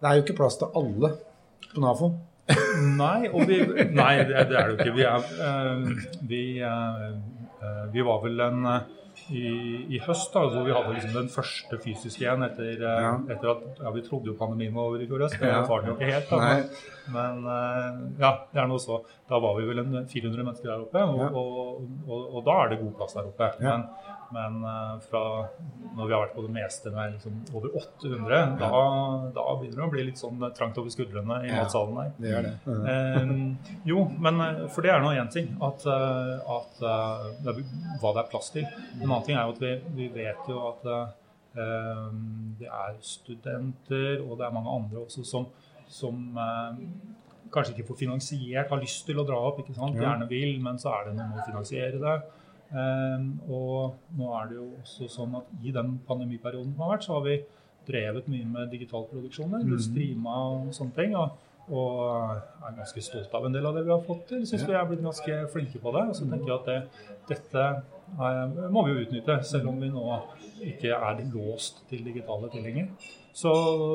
Det 0.00 0.08
er 0.08 0.16
jo 0.16 0.22
ikke 0.24 0.38
plass 0.38 0.56
til 0.56 0.76
alle 0.80 1.10
på 1.70 1.80
NAFO. 1.84 2.06
Nei, 2.98 3.28
vi, 3.46 3.58
nei 3.94 4.14
det, 4.26 4.46
det, 4.48 4.56
er 4.58 4.70
det 4.70 4.70
jo 4.72 4.76
ikke. 4.78 4.94
Vi, 4.96 5.04
er, 5.06 5.26
uh, 5.38 5.90
vi, 6.26 6.44
uh, 6.64 7.82
vi 7.92 8.04
var 8.08 8.22
vel 8.24 8.40
en 8.42 8.64
uh, 8.66 8.78
i, 9.30 9.42
i, 9.94 9.98
høst, 10.02 10.32
da, 10.34 10.42
hvor 10.50 10.66
vi 10.66 10.74
hadde 10.74 10.94
liksom 10.96 11.12
den 11.14 11.28
første 11.30 11.78
fysiske 11.82 12.24
igjen 12.24 12.42
etter, 12.46 12.70
eh, 12.74 13.02
ja. 13.06 13.12
etter 13.30 13.52
at 13.52 13.82
ja, 13.84 13.92
Vi 13.94 14.02
trodde 14.06 14.32
jo 14.32 14.36
pandemien 14.38 14.74
var 14.74 14.90
over 14.90 15.02
i 15.02 15.08
fjor 15.10 15.24
høst, 15.24 15.38
det 15.38 15.52
den 15.84 15.92
jo 15.92 15.96
ikke 15.96 16.10
helt. 16.10 16.32
Da, 16.32 16.40
men, 16.42 16.64
men, 17.14 17.44
eh, 17.54 18.00
ja, 18.24 18.32
det 18.50 18.62
er 18.64 18.70
noe 18.70 18.82
så. 18.82 19.00
Da 19.30 19.38
var 19.38 19.54
vi 19.54 19.66
vel 19.68 19.78
en 19.78 19.92
400 20.08 20.44
mennesker 20.44 20.68
der 20.72 20.80
oppe, 20.82 21.02
og, 21.06 21.36
og, 21.38 21.82
og, 22.08 22.22
og 22.34 22.40
da 22.48 22.54
er 22.64 22.72
det 22.72 22.78
god 22.80 22.94
plass 22.98 23.12
der 23.14 23.28
oppe. 23.28 23.46
Men, 23.62 23.84
men 24.34 24.56
uh, 24.64 24.96
fra 25.04 25.22
når 25.94 26.08
vi 26.08 26.14
har 26.16 26.24
vært 26.24 26.34
på 26.34 26.42
det 26.46 26.50
meste 26.56 26.90
med 26.94 27.14
liksom 27.14 27.36
over 27.54 27.76
800, 27.78 28.32
ja. 28.34 28.48
da, 28.58 28.80
da, 29.36 29.44
begynner 29.60 29.78
det 29.78 29.86
å 29.86 29.92
bli 29.92 30.06
litt 30.08 30.18
sånn 30.18 30.42
trangt 30.56 30.80
over 30.82 30.90
skuldrene 30.90 31.38
i 31.46 31.52
ja, 31.52 31.60
matsalen 31.62 32.00
der. 32.00 32.10
Det 32.18 32.32
gjør 32.32 32.48
det. 32.48 32.52
Mm. 32.66 32.82
Eh, 32.90 33.78
jo, 33.92 34.02
men 34.26 34.42
eh, 34.48 34.60
for 34.74 34.86
det 34.86 34.94
er 34.96 35.06
nå 35.06 35.14
én 35.14 35.30
ting, 35.30 35.54
at, 35.62 35.86
at 35.86 36.82
hva 36.82 38.12
det 38.16 38.24
er 38.24 38.28
plass 38.34 38.50
til. 38.54 38.66
En 38.98 39.06
annen 39.06 39.26
ting 39.28 39.38
er 39.38 39.46
jo 39.46 39.54
at 39.54 39.62
vi, 39.62 39.72
vi 40.00 40.10
vet 40.18 40.50
jo 40.50 40.66
at 40.72 40.90
det 42.58 42.66
er 42.66 42.98
studenter, 43.02 44.20
og 44.26 44.36
det 44.38 44.46
er 44.46 44.54
mange 44.54 44.74
andre 44.74 45.06
også 45.06 45.24
som, 45.26 45.48
som 45.90 46.30
kanskje 47.52 47.74
ikke 47.74 47.88
får 47.90 47.98
finansiert, 48.04 48.70
har 48.70 48.82
lyst 48.82 49.06
til 49.08 49.18
å 49.20 49.26
dra 49.26 49.38
opp, 49.50 49.58
ikke 49.62 49.74
sant? 49.76 49.98
gjerne 49.98 50.28
vil, 50.30 50.58
men 50.62 50.78
så 50.80 50.92
er 50.96 51.08
det 51.08 51.16
noe 51.16 51.30
med 51.32 51.42
å 51.42 51.48
finansiere 51.48 52.02
det. 52.02 52.16
Ehm, 52.70 53.30
og 53.50 53.96
nå 54.18 54.30
er 54.38 54.50
det 54.50 54.58
jo 54.60 54.66
også 54.78 55.08
sånn 55.10 55.34
at 55.40 55.54
i 55.66 55.72
den 55.74 55.96
pandemiperioden 56.06 56.74
som 56.74 56.84
har 56.84 56.94
vært, 56.94 57.06
så 57.06 57.16
har 57.16 57.24
vi 57.26 57.38
drevet 57.88 58.28
mye 58.30 58.48
med 58.48 58.74
digitalproduksjoner. 58.74 59.64
Mm. 59.66 59.78
Streama 59.82 60.34
og 60.50 60.74
sånne 60.76 60.96
ting. 60.98 61.16
Og, 61.18 61.46
og, 61.70 62.02
er 62.66 62.76
ganske 62.76 63.02
stolt 63.04 63.34
av 63.34 63.46
en 63.46 63.56
del 63.56 63.66
av 63.66 63.78
det 63.78 63.86
vi 63.86 63.94
har 63.94 64.04
fått 64.06 64.28
til. 64.30 64.44
Syns 64.46 64.66
vi 64.68 64.76
er 64.76 64.86
blitt 64.88 65.02
ganske 65.06 65.40
flinke 65.54 65.82
på 65.82 65.94
det. 65.96 66.04
Og 66.12 66.18
så 66.18 66.28
tenker 66.30 66.52
jeg 66.52 66.58
at 66.60 66.70
det, 66.70 67.08
dette 67.32 67.66
eh, 67.66 68.70
må 68.70 68.84
vi 68.86 68.94
jo 68.94 69.06
utnytte, 69.06 69.40
selv 69.46 69.72
om 69.72 69.82
vi 69.82 69.90
nå 69.90 70.06
ikke 70.70 70.94
er 70.94 71.24
låst 71.32 71.82
til 71.90 72.04
digitale 72.06 72.50
tilhenger. 72.52 72.92
Så 73.32 73.52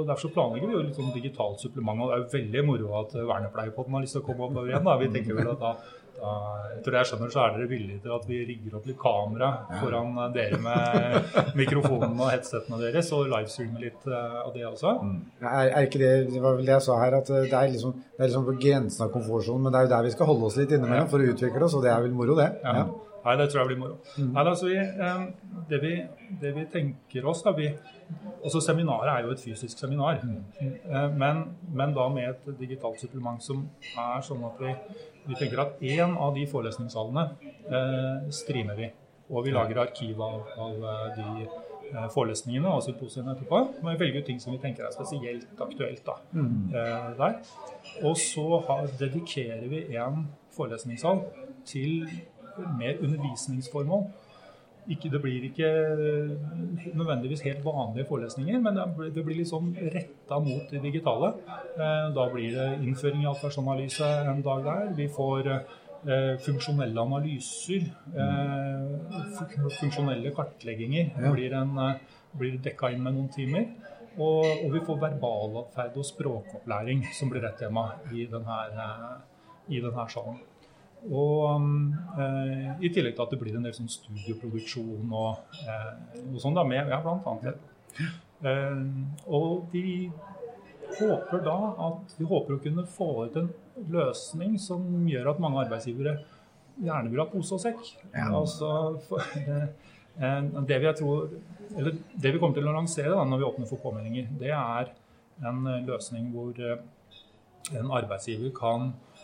Derfor 0.08 0.27
så 0.27 0.34
planlegger 0.34 0.70
vi 0.70 0.77
jo 0.77 0.86
litt 0.86 0.98
sånn 0.98 1.13
digitalt 1.15 1.62
supplement. 1.63 2.01
og 2.01 2.10
Det 2.10 2.15
er 2.15 2.24
jo 2.24 2.32
veldig 2.38 2.65
moro 2.68 2.96
at 3.01 3.13
Vernepleiepodden 3.20 3.98
har 3.98 4.06
lyst 4.06 4.18
til 4.18 4.24
å 4.24 4.27
komme 4.30 4.48
opp 4.48 4.65
igjen. 4.65 4.84
da. 4.86 4.98
Vi 5.01 5.12
tenker 5.13 5.38
vel 5.38 5.51
at 5.51 5.62
da, 5.62 5.72
da 6.15 6.34
etter 6.75 6.94
det 6.94 7.01
jeg 7.01 7.10
skjønner, 7.10 7.32
så 7.34 7.42
er 7.44 7.56
dere 7.56 7.70
villige 7.70 8.01
til 8.04 8.13
at 8.15 8.27
vi 8.30 8.39
rigger 8.48 8.77
opp 8.77 8.88
litt 8.89 9.00
kamera 9.00 9.50
foran 9.82 10.20
dere 10.36 10.60
med 10.63 11.34
mikrofonen 11.60 12.15
og 12.15 12.32
headsetene 12.32 12.80
deres, 12.82 13.12
og 13.15 13.32
livestreamer 13.32 13.88
litt 13.88 14.08
uh, 14.08 14.44
av 14.46 14.54
det 14.56 14.68
også. 14.70 14.94
Mm. 15.01 15.18
Er, 15.42 15.72
er, 15.72 15.89
ikke 15.89 16.04
det 16.04 16.13
det 16.32 16.44
var 16.44 16.60
vel 16.60 16.70
det 16.70 16.77
jeg 16.77 16.88
sa 16.88 17.00
her, 17.01 17.18
at 17.20 17.34
det 17.34 17.50
er 17.50 17.74
liksom, 17.74 17.98
det 18.15 18.22
er 18.22 18.32
liksom 18.32 18.48
på 18.48 18.60
grensen 18.62 19.08
av 19.08 19.12
komfortsonen, 19.15 19.65
men 19.65 19.75
det 19.75 19.82
er 19.82 19.89
jo 19.89 19.94
der 19.96 20.08
vi 20.08 20.15
skal 20.15 20.32
holde 20.32 20.48
oss 20.50 20.62
litt 20.62 20.77
innimellom 20.77 21.12
for 21.12 21.24
å 21.24 21.34
utvikle 21.36 21.68
oss, 21.68 21.77
og 21.77 21.86
det 21.86 21.92
er 21.94 22.08
vel 22.08 22.15
moro, 22.15 22.38
det. 22.39 22.51
Ja. 22.63 22.80
ja. 22.84 22.88
Nei, 23.25 23.36
det 23.39 23.48
tror 23.50 23.63
jeg 23.63 23.72
blir 23.72 23.79
moro. 23.82 23.96
Mm. 24.20 24.32
Nei, 24.36 24.44
altså, 24.46 24.67
vi, 24.70 24.77
det, 25.70 25.82
vi, 25.82 25.94
det, 26.41 26.51
vi, 26.55 26.65
tenker 26.72 27.25
oss 27.29 27.41
da, 27.46 27.55
vi, 27.58 27.72
også 28.46 28.62
Seminaret 28.62 29.10
er 29.15 29.25
jo 29.25 29.34
et 29.34 29.41
fysisk 29.41 29.82
seminar, 29.82 30.22
mm. 30.22 31.15
men, 31.17 31.41
men, 31.74 31.96
da 31.96 32.05
med 32.13 32.29
et 32.29 32.51
digitalt 32.60 33.01
supplement 33.01 33.41
som 33.41 33.63
er 33.98 34.22
sånn 34.25 34.46
at 34.46 34.62
vi, 34.62 34.75
vi 35.25 35.39
tenker 35.39 35.63
at 35.63 35.82
én 35.82 36.13
av 36.13 36.38
de 36.38 36.46
forelesningssalene 36.51 37.25
eh, 37.50 38.29
streamer 38.44 38.77
vi. 38.77 38.91
Og 39.34 39.48
vi 39.48 39.53
lager 39.55 39.82
arkiv 39.82 40.22
av, 40.22 40.44
av 40.62 40.86
eh, 40.86 41.05
de 41.17 41.48
eh, 41.48 42.05
forelesningene 42.13 42.70
og 42.70 42.84
symposiene 42.86 43.34
etterpå. 43.34 43.62
Men 43.82 43.96
vi 43.96 44.03
velger 44.03 44.22
ut 44.22 44.29
ting 44.29 44.41
som 44.41 44.53
vi 44.53 44.62
tenker 44.62 44.86
er 44.86 44.94
spesielt 44.94 45.50
aktuelt 45.65 46.05
da, 46.05 46.20
mm. 46.36 46.53
eh, 46.70 47.10
der. 47.17 47.39
Og 48.03 48.13
så 48.22 48.46
har, 48.67 48.86
dedikerer 49.01 49.65
vi 49.72 49.82
en 49.98 50.27
forelesningssal 50.55 51.25
til 51.65 52.05
mer 52.78 53.02
undervisningsformål. 53.02 54.08
Ikke, 54.86 55.10
det 55.10 55.22
blir 55.22 55.46
ikke 55.48 55.70
nødvendigvis 56.94 57.42
helt 57.42 57.64
vanlige 57.66 58.06
forelesninger, 58.06 58.60
men 58.62 58.78
det 59.16 59.24
blir 59.26 59.40
litt 59.40 59.50
sånn 59.50 59.72
retta 59.96 60.38
mot 60.46 60.70
det 60.70 60.82
digitale. 60.84 61.32
Eh, 61.74 62.12
da 62.14 62.28
blir 62.30 62.54
det 62.54 62.68
innføring 62.86 63.24
i 63.24 63.32
atferdsanalyse 63.32 64.12
en 64.30 64.44
dag 64.46 64.62
der. 64.68 64.94
Vi 65.00 65.08
får 65.10 65.50
eh, 65.50 66.36
funksjonelle 66.46 67.02
analyser. 67.02 67.90
Eh, 68.14 69.42
funksjonelle 69.80 70.36
kartlegginger 70.38 71.18
blir, 71.34 71.58
en, 71.58 71.74
blir 72.38 72.62
dekka 72.62 72.94
inn 72.94 73.02
med 73.02 73.18
noen 73.18 73.34
timer. 73.34 73.72
Og, 74.16 74.46
og 74.46 74.70
vi 74.72 74.86
får 74.86 75.02
verbalatferd 75.02 75.98
og 75.98 76.06
språkopplæring, 76.08 77.08
som 77.18 77.34
blir 77.34 77.44
et 77.50 77.58
tema 77.60 77.90
i 78.14 78.30
denne, 78.30 78.60
i 79.68 79.82
denne 79.82 80.06
salen. 80.14 80.38
Og 81.14 81.62
eh, 82.18 82.70
I 82.82 82.90
tillegg 82.90 83.16
til 83.16 83.26
at 83.26 83.34
det 83.34 83.40
blir 83.42 83.58
en 83.58 83.66
del 83.66 83.76
sånn 83.76 83.92
studioproduksjon 83.92 85.12
og 85.14 85.60
eh, 85.62 85.92
noe 86.32 86.42
sånt 86.42 86.58
da, 86.58 86.64
med 86.68 86.90
ja, 86.90 87.02
blant 87.04 87.28
annet. 87.30 87.60
Eh, 88.46 88.80
og 89.30 89.68
vi 89.74 90.10
håper 90.96 91.44
da 91.46 91.58
at 91.90 92.16
vi 92.18 92.26
håper 92.30 92.56
å 92.56 92.64
kunne 92.64 92.88
få 92.90 93.10
ut 93.28 93.38
en 93.42 93.52
løsning 93.92 94.58
som 94.62 95.06
gjør 95.10 95.34
at 95.34 95.44
mange 95.44 95.62
arbeidsgivere 95.66 96.18
gjerne 96.82 97.12
vil 97.12 97.22
ha 97.22 97.30
pose 97.30 97.56
og 97.56 97.62
sekk. 97.64 97.86
Ja. 98.10 98.32
Altså, 98.32 98.72
for, 99.06 99.22
eh, 99.46 99.70
det, 100.66 100.82
vi 100.82 100.94
tror, 100.98 101.30
det 101.70 102.34
vi 102.34 102.40
kommer 102.40 102.58
til 102.58 102.70
å 102.72 102.76
lansere 102.76 103.14
da, 103.14 103.24
når 103.30 103.44
vi 103.44 103.50
åpner 103.52 103.70
for 103.70 103.84
påmeldinger, 103.84 104.32
det 104.42 104.54
er 104.58 104.94
en 105.46 105.66
løsning 105.86 106.32
hvor 106.34 106.58
eh, 106.58 106.82
en 107.76 107.94
arbeidsgiver 107.94 108.54
kan 108.56 108.94
Eh, 108.94 109.14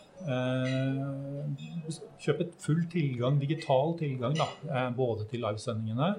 kjøpe 2.22 2.48
full 2.62 2.84
tilgang, 2.92 3.40
digital 3.40 3.96
tilgang, 3.98 4.36
da, 4.38 4.48
eh, 4.70 4.90
både 4.96 5.26
til 5.30 5.42
livesendingene 5.42 6.14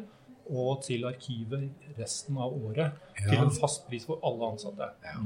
og 0.51 0.81
til 0.83 1.05
arkivet 1.07 1.69
resten 1.97 2.37
av 2.37 2.51
året. 2.51 2.91
Ja. 3.21 3.29
Til 3.29 3.43
en 3.45 3.53
fast 3.55 3.87
pris 3.87 4.05
for 4.05 4.19
alle 4.27 4.53
ansatte. 4.53 4.89
Ja. 5.05 5.19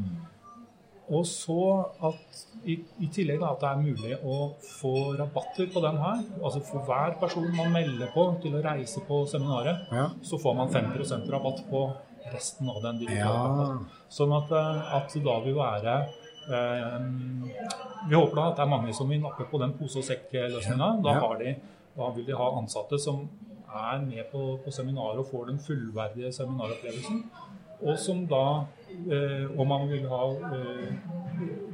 Og 1.08 1.24
så 1.26 1.62
at 2.04 2.42
i, 2.68 2.76
i 3.00 3.08
tillegg 3.08 3.40
da, 3.40 3.54
at 3.56 3.62
det 3.64 3.70
er 3.70 3.80
mulig 3.80 4.18
å 4.28 4.52
få 4.60 5.16
rabatter 5.18 5.70
på 5.72 5.82
den 5.82 5.98
her. 6.04 6.20
Altså 6.42 6.60
for 6.68 6.84
hver 6.84 7.16
person 7.22 7.48
man 7.56 7.72
melder 7.72 8.12
på 8.14 8.28
til 8.44 8.58
å 8.60 8.64
reise 8.66 9.02
på 9.08 9.22
seminaret, 9.32 9.88
ja. 9.90 10.10
så 10.22 10.40
får 10.42 10.58
man 10.60 10.74
5% 10.74 11.32
rabatt 11.32 11.64
på 11.72 11.86
resten 12.28 12.70
av 12.70 12.82
den 12.84 13.00
digitale. 13.06 13.70
Ja. 13.72 14.02
Sånn 14.12 14.36
at, 14.36 14.52
eh, 14.52 14.96
at 15.00 15.16
da 15.24 15.40
vil 15.48 15.56
være 15.58 15.98
Eh, 16.48 17.00
vi 18.08 18.16
håper 18.16 18.36
da 18.36 18.46
at 18.52 18.60
det 18.60 18.64
er 18.66 18.72
mange 18.72 18.94
som 18.96 19.10
vil 19.12 19.22
nappe 19.24 19.48
på 19.52 19.60
den 19.62 19.76
pose 19.78 20.00
og 20.02 20.08
sekk-løsninga. 20.08 20.90
Da, 21.06 21.18
da, 21.98 22.10
vil 22.16 22.28
de 22.28 22.40
ha 22.40 22.48
ansatte 22.60 23.00
som 23.02 23.26
er 23.68 24.02
med 24.06 24.24
på, 24.32 24.58
på 24.64 24.74
seminaret 24.74 25.20
og 25.22 25.30
får 25.32 25.52
den 25.52 25.60
fullverdige 25.60 26.32
seminaropplevelsen. 26.36 27.24
Og 27.78 27.98
som 28.02 28.24
da, 28.26 28.66
eh, 28.90 29.60
om 29.60 29.68
man 29.70 29.90
vil 29.90 30.08
ha 30.10 30.24
eh, 30.50 30.94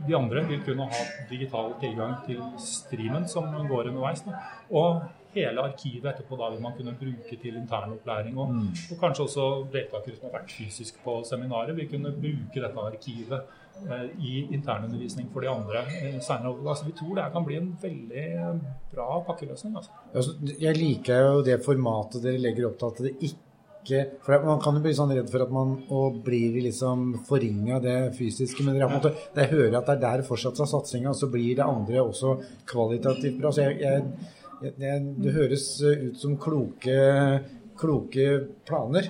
De 0.08 0.16
andre 0.18 0.42
vil 0.48 0.60
kunne 0.66 0.84
ha 0.92 1.04
digital 1.30 1.70
tilgang 1.80 2.18
til 2.26 2.42
streamen 2.60 3.28
som 3.28 3.46
går 3.70 3.88
underveis. 3.88 4.26
Da. 4.26 4.42
Og 4.76 5.04
hele 5.34 5.64
arkivet 5.64 6.10
etterpå 6.12 6.36
da 6.38 6.50
vil 6.52 6.62
man 6.62 6.76
kunne 6.78 6.96
bruke 7.00 7.38
til 7.42 7.56
internopplæring. 7.56 8.38
Og, 8.38 8.52
mm. 8.52 8.68
og 8.92 9.00
kanskje 9.00 9.24
også 9.24 9.46
deltakere 9.72 10.18
som 10.18 10.28
har 10.28 10.42
vært 10.42 10.52
fysisk 10.52 11.00
på 11.06 11.22
seminaret, 11.30 11.78
vil 11.78 11.88
kunne 11.90 12.12
bruke 12.12 12.66
dette 12.66 12.88
arkivet 12.90 13.56
i 14.20 14.48
internundervisning 14.56 15.30
for 15.34 15.44
de 15.44 15.50
andre 15.52 15.82
eh, 15.92 16.20
senere. 16.24 16.54
Altså, 16.64 16.86
vi 16.88 16.96
tror 16.98 17.16
det 17.18 17.32
kan 17.34 17.46
bli 17.48 17.58
en 17.60 17.72
veldig 17.82 18.28
bra 18.94 19.08
pakkeløsning. 19.28 19.76
Altså. 19.76 20.38
Jeg 20.62 20.78
liker 20.78 21.26
jo 21.28 21.42
det 21.46 21.60
formatet 21.66 22.24
dere 22.24 22.42
legger 22.42 22.70
opp 22.70 22.78
til 22.80 22.92
at 22.94 23.02
det 23.08 23.16
ikke 23.30 23.42
for 24.24 24.46
Man 24.46 24.62
kan 24.64 24.78
jo 24.78 24.82
bli 24.86 24.94
sånn 24.96 25.12
redd 25.12 25.28
for 25.28 25.44
at 25.44 25.50
man 25.52 25.74
blir 26.24 26.54
liksom 26.64 27.18
forringa 27.28 27.82
det 27.84 27.98
fysiske. 28.16 28.64
Men 28.64 28.80
måte, 28.88 29.12
jeg 29.36 29.52
hører 29.52 29.76
at 29.82 29.90
det 29.90 29.98
er 29.98 30.04
der 30.06 30.24
fortsatt 30.24 30.62
er 30.64 30.70
satsinga, 30.72 31.10
og 31.12 31.20
så 31.20 31.28
blir 31.28 31.58
det 31.58 31.66
andre 31.66 32.00
også 32.00 32.38
kvalitativt 32.70 33.42
bra. 33.42 33.52
Så 33.52 33.66
jeg, 33.66 33.82
jeg, 33.84 34.72
jeg, 34.80 35.04
det 35.20 35.36
høres 35.36 35.68
ut 35.84 36.16
som 36.22 36.40
kloke 36.40 36.96
kloke 37.84 38.28
planer. 38.68 39.10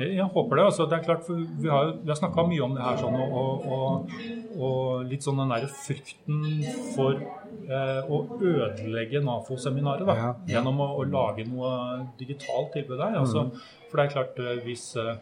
Jeg 0.00 0.26
håper 0.34 0.58
det. 0.58 0.64
altså 0.64 0.86
det 0.90 0.98
er 0.98 1.04
klart, 1.04 1.28
Vi 1.28 1.68
har, 1.68 1.92
vi 2.02 2.10
har 2.10 2.18
snakka 2.18 2.46
mye 2.48 2.64
om 2.64 2.76
det 2.76 2.84
her 2.84 3.00
sånn, 3.00 3.18
og, 3.20 3.68
og, 3.76 4.14
og 4.56 5.04
litt 5.10 5.26
sånn 5.26 5.42
den 5.42 5.52
der 5.54 5.68
frykten 5.68 6.64
for 6.96 7.20
eh, 7.20 8.00
å 8.08 8.22
ødelegge 8.40 9.22
NAFO-seminaret 9.24 10.08
ja, 10.08 10.16
ja. 10.16 10.32
gjennom 10.56 10.82
å, 10.82 10.90
å, 10.98 11.06
lage 11.08 11.46
noe 11.48 11.74
digitalt 12.20 12.72
tilbud 12.76 12.98
der. 12.98 13.20
Altså, 13.20 13.48
mm. 13.48 13.68
For 13.90 14.00
det 14.00 14.06
er 14.08 14.14
klart, 14.16 14.40
eh, 14.42 14.64
hvis 14.66 14.88
eh, 15.00 15.14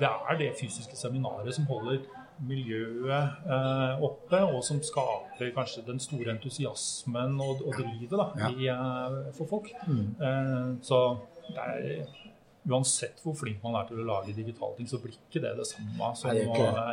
det 0.00 0.08
er 0.08 0.40
det 0.40 0.54
fysiske 0.58 0.96
seminaret 0.98 1.54
som 1.54 1.68
holder 1.70 2.00
miljøet 2.48 3.44
eh, 3.46 4.02
oppe, 4.04 4.40
og 4.48 4.62
som 4.64 4.80
skaper 4.84 5.52
kanskje 5.56 5.84
den 5.86 6.00
store 6.02 6.34
entusiasmen 6.34 7.36
og, 7.42 7.64
og 7.66 7.76
drivet 7.76 8.16
da, 8.16 8.28
ja. 8.40 8.50
i, 8.50 8.70
eh, 8.72 9.34
for 9.36 9.50
folk. 9.50 9.70
Mm. 9.86 10.06
Eh, 10.16 10.70
så 10.86 11.02
er 11.58 12.08
Uansett 12.68 13.22
hvor 13.24 13.32
flink 13.32 13.62
man 13.64 13.78
er 13.78 13.86
til 13.88 14.02
å 14.02 14.04
lage 14.04 14.34
digitale 14.36 14.74
ting, 14.76 14.88
så 14.88 14.98
blir 15.00 15.14
ikke 15.14 15.40
det 15.40 15.54
det 15.56 15.64
samme 15.64 16.10
som 16.18 16.28
Nei, 16.28 16.42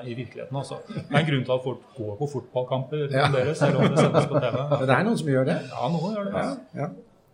i 0.07 0.13
virkeligheten. 0.15 0.55
Altså. 0.55 0.77
Det 0.87 1.01
er 1.03 1.17
en 1.19 1.27
grunn 1.27 1.43
til 1.43 1.55
at 1.57 1.65
folk 1.65 1.89
går 1.97 2.13
på 2.21 2.29
fotballkamper 2.31 3.03
ja. 3.11 3.25
deres, 3.33 3.59
selv 3.59 3.81
om 3.81 3.91
det 3.91 3.99
sendes 3.99 4.29
på 4.31 4.39
TV. 4.45 4.55
Det 4.87 4.95
er 4.95 5.03
noen 5.09 5.19
som 5.19 5.33
gjør 5.33 5.49
det? 5.49 5.57
Ja, 5.73 5.89
noen 5.91 6.15
gjør 6.15 6.29
det. 6.29 6.45
Ja, 6.45 6.47
ja. 6.79 6.87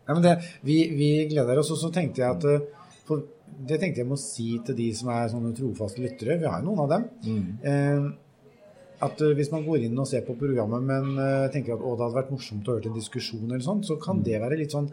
ja 0.07 0.17
men 0.17 0.25
det, 0.25 0.33
vi, 0.65 0.79
vi, 0.97 1.11
gleder 1.29 1.61
oss. 1.61 1.71
Og 1.75 1.79
så 1.83 1.93
tenkte 1.93 2.25
jeg 2.25 2.39
at 2.39 2.49
eh, 2.49 2.65
for, 3.05 3.21
Det 3.69 3.77
tenkte 3.79 4.01
jeg 4.01 4.09
må 4.09 4.17
si 4.17 4.49
til 4.65 4.79
de 4.81 4.89
som 4.97 5.13
er 5.13 5.29
sånne 5.29 5.53
trofaste 5.61 6.01
lyttere. 6.01 6.41
Vi 6.41 6.49
har 6.49 6.65
jo 6.65 6.71
noen 6.71 6.83
av 6.87 6.91
dem. 6.95 7.07
Mm. 7.29 7.47
Eh, 7.69 8.11
at 9.03 9.21
uh, 9.21 9.31
Hvis 9.37 9.53
man 9.53 9.65
går 9.67 9.85
inn 9.85 9.99
og 9.99 10.09
ser 10.09 10.25
på 10.25 10.33
programmet, 10.39 10.81
men 10.89 11.13
uh, 11.19 11.51
tenker 11.53 11.77
at 11.77 11.81
å, 11.85 11.93
det 11.93 12.07
hadde 12.07 12.17
vært 12.17 12.33
morsomt 12.33 12.65
å 12.65 12.79
høre 12.79 12.89
en 12.89 12.97
diskusjon, 12.97 13.49
eller 13.49 13.61
sånt, 13.65 13.85
så 13.85 13.99
kan 14.01 14.21
mm. 14.21 14.25
det 14.25 14.39
være 14.41 14.59
litt 14.63 14.73
sånn 14.73 14.89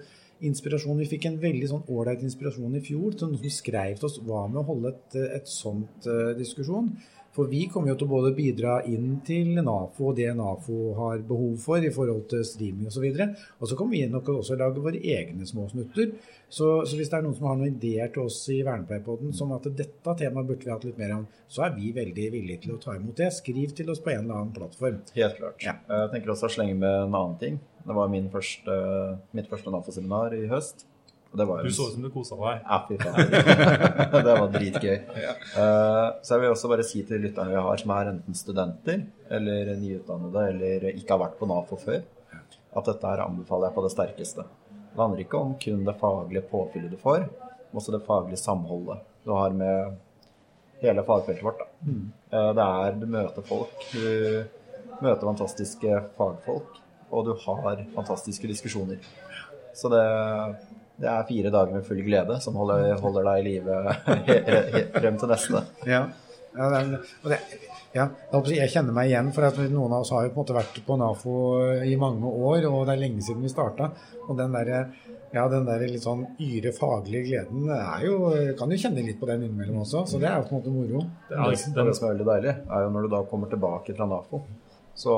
inspirasjon. 0.46 0.98
Vi 1.02 1.08
fikk 1.10 1.28
en 1.28 1.38
veldig 1.42 1.70
sånn 1.70 1.86
ålreit 1.92 2.22
inspirasjon 2.24 2.76
i 2.78 2.82
fjor 2.84 3.16
til 3.16 3.30
noen 3.30 3.40
som 3.40 3.54
skrev 3.54 3.98
til 3.98 4.08
oss 4.08 4.20
hva 4.26 4.46
med 4.48 4.62
å 4.62 4.66
holde 4.70 4.94
et, 4.94 5.18
et 5.40 5.50
sånt 5.50 6.08
uh, 6.08 6.32
diskusjon. 6.38 6.92
For 7.36 7.46
vi 7.46 7.62
kommer 7.70 7.92
jo 7.92 7.96
til 8.00 8.08
å 8.08 8.10
både 8.10 8.32
bidra 8.34 8.80
inn 8.90 9.20
til 9.26 9.52
NAFO 9.62 10.08
og 10.10 10.16
det 10.18 10.32
NAFO 10.34 10.78
har 10.96 11.20
behov 11.28 11.54
for 11.62 11.84
i 11.86 11.92
forhold 11.94 12.24
til 12.32 12.42
streaming 12.46 12.90
osv. 12.90 13.06
Og, 13.06 13.20
så 13.20 13.60
og 13.60 13.70
så 13.70 13.78
kommer 13.78 13.94
vi 13.94 14.02
nok 14.10 14.32
også 14.34 14.58
lage 14.58 14.82
våre 14.82 14.98
egne 14.98 15.46
små 15.46 15.68
snutter. 15.70 16.10
Så, 16.50 16.66
så, 16.82 16.96
hvis 16.98 17.12
det 17.12 17.20
er 17.20 17.22
noen 17.22 17.36
som 17.38 17.46
har 17.46 17.60
noen 17.60 17.76
ideer 17.76 18.10
til 18.10 18.26
oss 18.26 18.40
i 18.50 18.58
Vernepleierpodden 18.66 19.30
som 19.36 19.54
at 19.54 19.70
dette 19.78 20.16
temaet 20.18 20.50
burde 20.50 20.66
vi 20.66 20.74
hatt 20.74 20.88
litt 20.88 20.98
mer 20.98 21.14
om, 21.20 21.26
så 21.46 21.68
er 21.68 21.76
vi 21.78 21.94
veldig 21.94 22.26
villige 22.34 22.64
til 22.66 22.74
å 22.74 22.82
ta 22.82 22.98
imot 22.98 23.22
det. 23.22 23.30
Skriv 23.36 23.76
til 23.78 23.94
oss 23.94 24.02
på 24.02 24.10
en 24.10 24.24
eller 24.24 24.40
annen 24.40 24.54
plattform. 24.56 24.98
Helt 25.14 25.38
klart. 25.38 25.62
Ja. 25.62 25.78
Jeg 25.86 26.14
tenker 26.16 26.34
også 26.34 26.50
å 26.50 26.56
slenge 26.58 26.80
med 26.82 26.90
en 27.06 27.14
annen 27.14 27.38
ting. 27.38 27.62
Det 27.86 27.96
var 27.96 28.10
første, 28.34 28.74
mitt 29.38 29.48
første 29.48 29.70
NAFO-seminar 29.70 30.34
i 30.36 30.48
høst. 30.50 30.89
Du 31.32 31.70
så 31.70 31.86
ut 31.88 31.92
som 31.92 32.02
du 32.02 32.10
kosa 32.10 32.36
deg. 32.36 32.62
Ja, 32.64 32.78
fy 32.88 32.96
faen. 32.98 33.28
det 34.26 34.32
var 34.34 34.48
dritgøy. 34.50 34.96
ja. 35.22 35.34
uh, 35.54 36.06
så 36.22 36.34
jeg 36.34 36.42
vil 36.42 36.54
også 36.54 36.70
bare 36.72 36.86
si 36.86 37.04
til 37.06 37.22
lytterne 37.22 37.54
vi 37.54 37.62
har 37.66 37.82
som 37.82 37.92
er 37.94 38.10
enten 38.10 38.34
studenter 38.38 39.04
eller 39.30 39.70
nyutdannede 39.78 40.46
eller 40.54 40.88
ikke 40.90 41.14
har 41.14 41.22
vært 41.22 41.38
på 41.38 41.46
NAFO 41.50 41.78
før, 41.84 42.02
at 42.02 42.90
dette 42.90 43.12
her 43.12 43.22
anbefaler 43.28 43.70
jeg 43.70 43.76
på 43.78 43.86
det 43.86 43.92
sterkeste. 43.94 44.46
Det 44.90 44.98
handler 44.98 45.22
ikke 45.22 45.38
om 45.38 45.54
kun 45.62 45.86
det 45.86 45.96
faglige 46.02 46.42
påfyllet 46.50 46.96
du 46.96 46.98
får, 46.98 47.28
men 47.28 47.82
også 47.82 47.94
det 47.94 48.02
faglige 48.08 48.42
samholdet 48.42 49.06
du 49.22 49.30
har 49.36 49.54
med 49.54 49.96
hele 50.82 51.06
fagfeltet 51.06 51.46
vårt. 51.46 51.62
Da. 51.62 51.94
Uh, 52.34 52.50
Det 52.58 52.66
er 52.66 52.98
Du 52.98 53.06
møter 53.06 53.46
folk, 53.46 53.86
du 53.94 54.98
møter 55.00 55.30
fantastiske 55.30 56.02
fagfolk, 56.18 56.82
og 57.10 57.26
du 57.30 57.36
har 57.46 57.86
fantastiske 57.94 58.50
diskusjoner. 58.50 58.98
Så 59.74 59.88
det, 59.88 60.02
det 61.00 61.08
er 61.08 61.26
fire 61.28 61.52
dager 61.52 61.76
med 61.76 61.86
full 61.86 62.02
glede 62.04 62.36
som 62.44 62.56
holder, 62.60 62.92
holder 63.00 63.28
deg 63.30 63.40
i 63.40 63.46
live 63.48 63.80
frem 65.00 65.20
til 65.20 65.30
neste. 65.32 65.64
Ja. 65.88 66.04
ja, 66.56 66.70
det 66.72 66.80
er, 66.80 67.12
og 67.22 67.30
det, 67.32 67.38
ja 67.96 68.06
jeg 68.54 68.70
kjenner 68.70 68.94
meg 68.94 69.10
igjen, 69.10 69.32
for 69.34 69.48
at 69.48 69.56
noen 69.66 69.92
av 69.96 70.04
oss 70.04 70.12
har 70.14 70.26
jo 70.26 70.30
på 70.30 70.38
en 70.38 70.44
måte 70.44 70.54
vært 70.54 70.76
på 70.86 70.96
NAFO 71.00 71.36
i 71.82 71.96
mange 71.98 72.28
år, 72.28 72.68
og 72.68 72.84
det 72.86 72.94
er 72.94 73.00
lenge 73.00 73.24
siden 73.26 73.42
vi 73.42 73.50
starta. 73.50 73.90
Og 74.28 74.36
den 74.38 74.54
der, 74.54 74.70
ja, 75.34 75.46
den 75.50 75.66
der 75.66 75.82
litt 75.90 76.04
sånn 76.04 76.22
yre 76.38 76.70
faglige 76.76 77.24
gleden 77.26 77.72
er 77.74 78.04
jo, 78.06 78.18
kan 78.58 78.70
jo 78.70 78.78
kjenne 78.78 79.02
litt 79.06 79.18
på 79.18 79.26
den 79.30 79.48
innimellom 79.48 79.80
også, 79.82 80.04
så 80.06 80.20
det 80.22 80.30
er 80.30 80.38
jo 80.38 80.46
på 80.46 80.54
en 80.54 80.60
måte 80.60 80.74
moro. 80.74 81.02
Det 81.30 81.38
er, 81.38 81.56
det, 81.56 81.86
det 81.88 81.96
som 81.98 82.06
er 82.06 82.14
veldig 82.14 82.28
deilig, 82.30 82.54
er 82.68 82.84
jo 82.86 82.92
når 82.94 83.08
du 83.08 83.14
da 83.16 83.24
kommer 83.32 83.50
tilbake 83.50 83.96
fra 83.96 84.10
NAFO, 84.12 84.42
så 85.02 85.16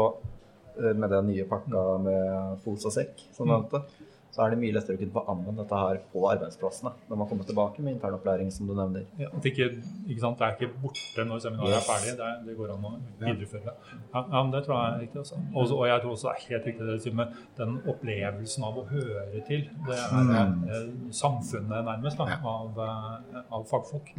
eh, 0.78 0.94
med 0.94 1.12
den 1.12 1.28
nye 1.28 1.46
pakka 1.52 1.84
med 2.06 2.64
pose 2.64 2.88
og 2.88 2.96
sekk, 2.96 3.26
som 3.36 3.50
du 3.50 3.52
nevnte, 3.52 3.84
så 4.32 4.46
er 4.46 4.54
det 4.54 4.58
mye 4.62 4.72
lettere 4.72 4.96
å 4.96 5.00
kunne 5.00 5.12
få 5.12 5.22
anvendt 5.28 5.60
dette 5.60 5.78
her 5.82 5.98
på 6.12 6.22
arbeidsplassene 6.30 6.92
når 7.10 7.18
man 7.20 7.28
kommer 7.28 7.48
tilbake 7.48 7.82
med 7.84 7.96
internopplæring, 7.98 8.48
som 8.54 8.70
du 8.70 8.72
nevner. 8.78 9.04
ja, 9.20 9.28
at 9.28 9.48
ikke, 9.50 9.68
ikke 10.06 10.22
sant, 10.22 10.38
det 10.40 10.46
er 10.46 10.56
ikke 10.56 10.80
borte 10.80 11.26
når 11.28 11.42
seminaret 11.44 11.76
er 11.76 11.84
ferdig. 11.84 12.14
Det, 12.16 12.28
er, 12.28 12.38
det 12.46 12.56
går 12.56 12.72
an 12.72 12.86
å 12.88 12.94
videreføre. 13.20 13.74
Ja, 14.14 14.22
ja, 14.22 14.38
men 14.38 14.54
Det 14.54 14.62
tror 14.64 14.78
jeg 14.78 14.94
er 14.94 15.04
riktig. 15.04 15.20
Også. 15.20 15.42
Også, 15.52 15.76
og 15.76 15.86
jeg 15.90 16.04
tror 16.04 16.16
også 16.16 16.30
det 16.30 16.32
er 16.32 16.48
helt 16.48 16.70
riktig 16.70 16.88
det 16.88 16.96
du 16.96 17.04
sier 17.04 17.18
med 17.20 17.36
den 17.60 17.76
opplevelsen 17.92 18.66
av 18.70 18.80
å 18.80 18.86
høre 18.94 19.44
til. 19.50 19.68
Det 19.90 20.00
er 20.00 20.32
mm. 20.32 21.12
samfunnet 21.20 21.86
nærmest 21.92 22.24
da, 22.24 22.40
av, 22.54 22.82
eh, 22.88 23.38
av 23.52 23.68
fagfolk. 23.68 24.14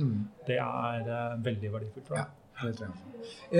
Det 0.46 0.62
er 0.62 1.12
eh, 1.18 1.36
veldig 1.50 1.76
verdifullt. 1.80 2.08
tror 2.12 2.22
jeg. 2.22 2.32
Det 2.64 2.80
jeg. 2.88 2.94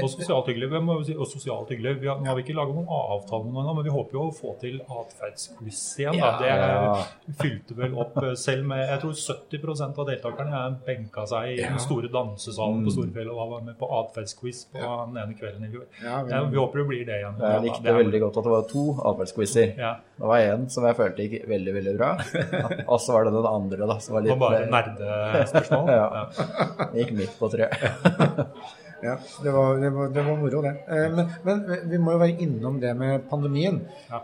Og 0.04 0.10
sosialt 0.10 0.48
hyggelig. 0.50 0.68
Vi 0.74 0.80
må 0.84 0.96
si, 1.06 1.14
og 1.16 1.28
sosialt 1.30 1.70
hyggelig. 1.72 1.94
Vi 2.02 2.08
har, 2.10 2.18
nå 2.20 2.26
har 2.28 2.36
vi 2.36 2.44
ikke 2.44 2.56
laget 2.58 2.76
noen 2.76 2.88
avtale 2.90 3.46
med 3.46 3.54
noen 3.54 3.64
ennå, 3.64 3.76
men 3.78 3.86
vi 3.88 3.92
håper 3.94 4.18
jo 4.18 4.24
å 4.26 4.34
få 4.36 4.54
til 4.62 4.80
atferdsquiz 4.82 5.82
igjen. 6.02 6.18
Da. 6.20 6.32
Det 6.42 6.50
Ja. 6.50 7.04
fylte 7.40 7.78
vel 7.78 7.94
opp 8.02 8.18
eh, 8.24 8.34
selv 8.40 8.66
med 8.68 8.82
Jeg 8.90 9.00
tror 9.04 9.14
70% 9.14 10.00
av 10.02 10.10
deltakerne 10.10 10.54
er 10.66 10.76
benka 10.88 11.26
seg 11.30 11.54
i 11.54 11.56
den 11.62 11.80
store 11.80 12.10
dansesalen 12.12 12.84
på 12.86 12.92
Storfjellet 12.96 13.32
og 13.32 13.54
var 13.54 13.62
med 13.70 13.78
på 13.80 13.90
atferdsquiz 14.02 14.66
på 14.74 14.82
den 14.82 15.18
ene 15.24 15.38
kvelden 15.40 15.64
i 15.68 15.72
fjor. 15.72 15.86
Ja, 16.04 16.44
vi 16.50 16.58
håper 16.58 16.84
det 16.84 16.88
blir 16.90 17.06
det 17.06 17.20
igjen. 17.22 17.40
Jeg 17.40 17.64
likte 17.70 17.98
veldig 18.02 18.24
godt 18.26 18.38
at 18.42 18.44
det 18.50 18.56
var 18.58 18.68
to 18.74 18.86
atferdsquizer. 19.14 19.76
Det 19.78 20.28
var 20.34 20.38
en 20.50 20.70
som 20.70 20.84
jeg 20.90 20.96
følte 21.00 21.28
gikk 21.30 21.48
veldig, 21.50 21.74
veldig 21.80 21.98
bra, 21.98 22.12
og 22.92 23.00
så 23.02 23.14
var 23.16 23.26
det 23.30 23.34
den 23.38 23.46
andre 23.50 23.88
da, 23.94 24.00
som 24.04 24.18
var 24.18 24.26
litt 24.26 24.34
og 24.36 24.40
bare 24.40 24.66
nerdespørsmål. 24.74 25.92
Ja. 25.94 26.08
Ja. 26.14 26.88
gikk 26.98 27.12
midt 27.18 27.38
på 27.40 27.50
treet. 27.54 27.78
Ja, 29.04 29.16
det 29.44 29.52
var, 29.52 29.78
det 29.82 29.90
var, 29.94 30.08
det 30.16 30.24
var 30.26 30.38
moro, 30.40 30.62
det. 30.64 30.74
Eh, 30.88 31.12
Men, 31.12 31.30
men 31.44 31.90
vi 31.92 31.98
må 32.00 32.12
jo 32.16 32.22
være 32.22 32.38
innom 32.46 32.80
det 32.80 32.94
med 32.98 33.26
pandemien. 33.30 33.82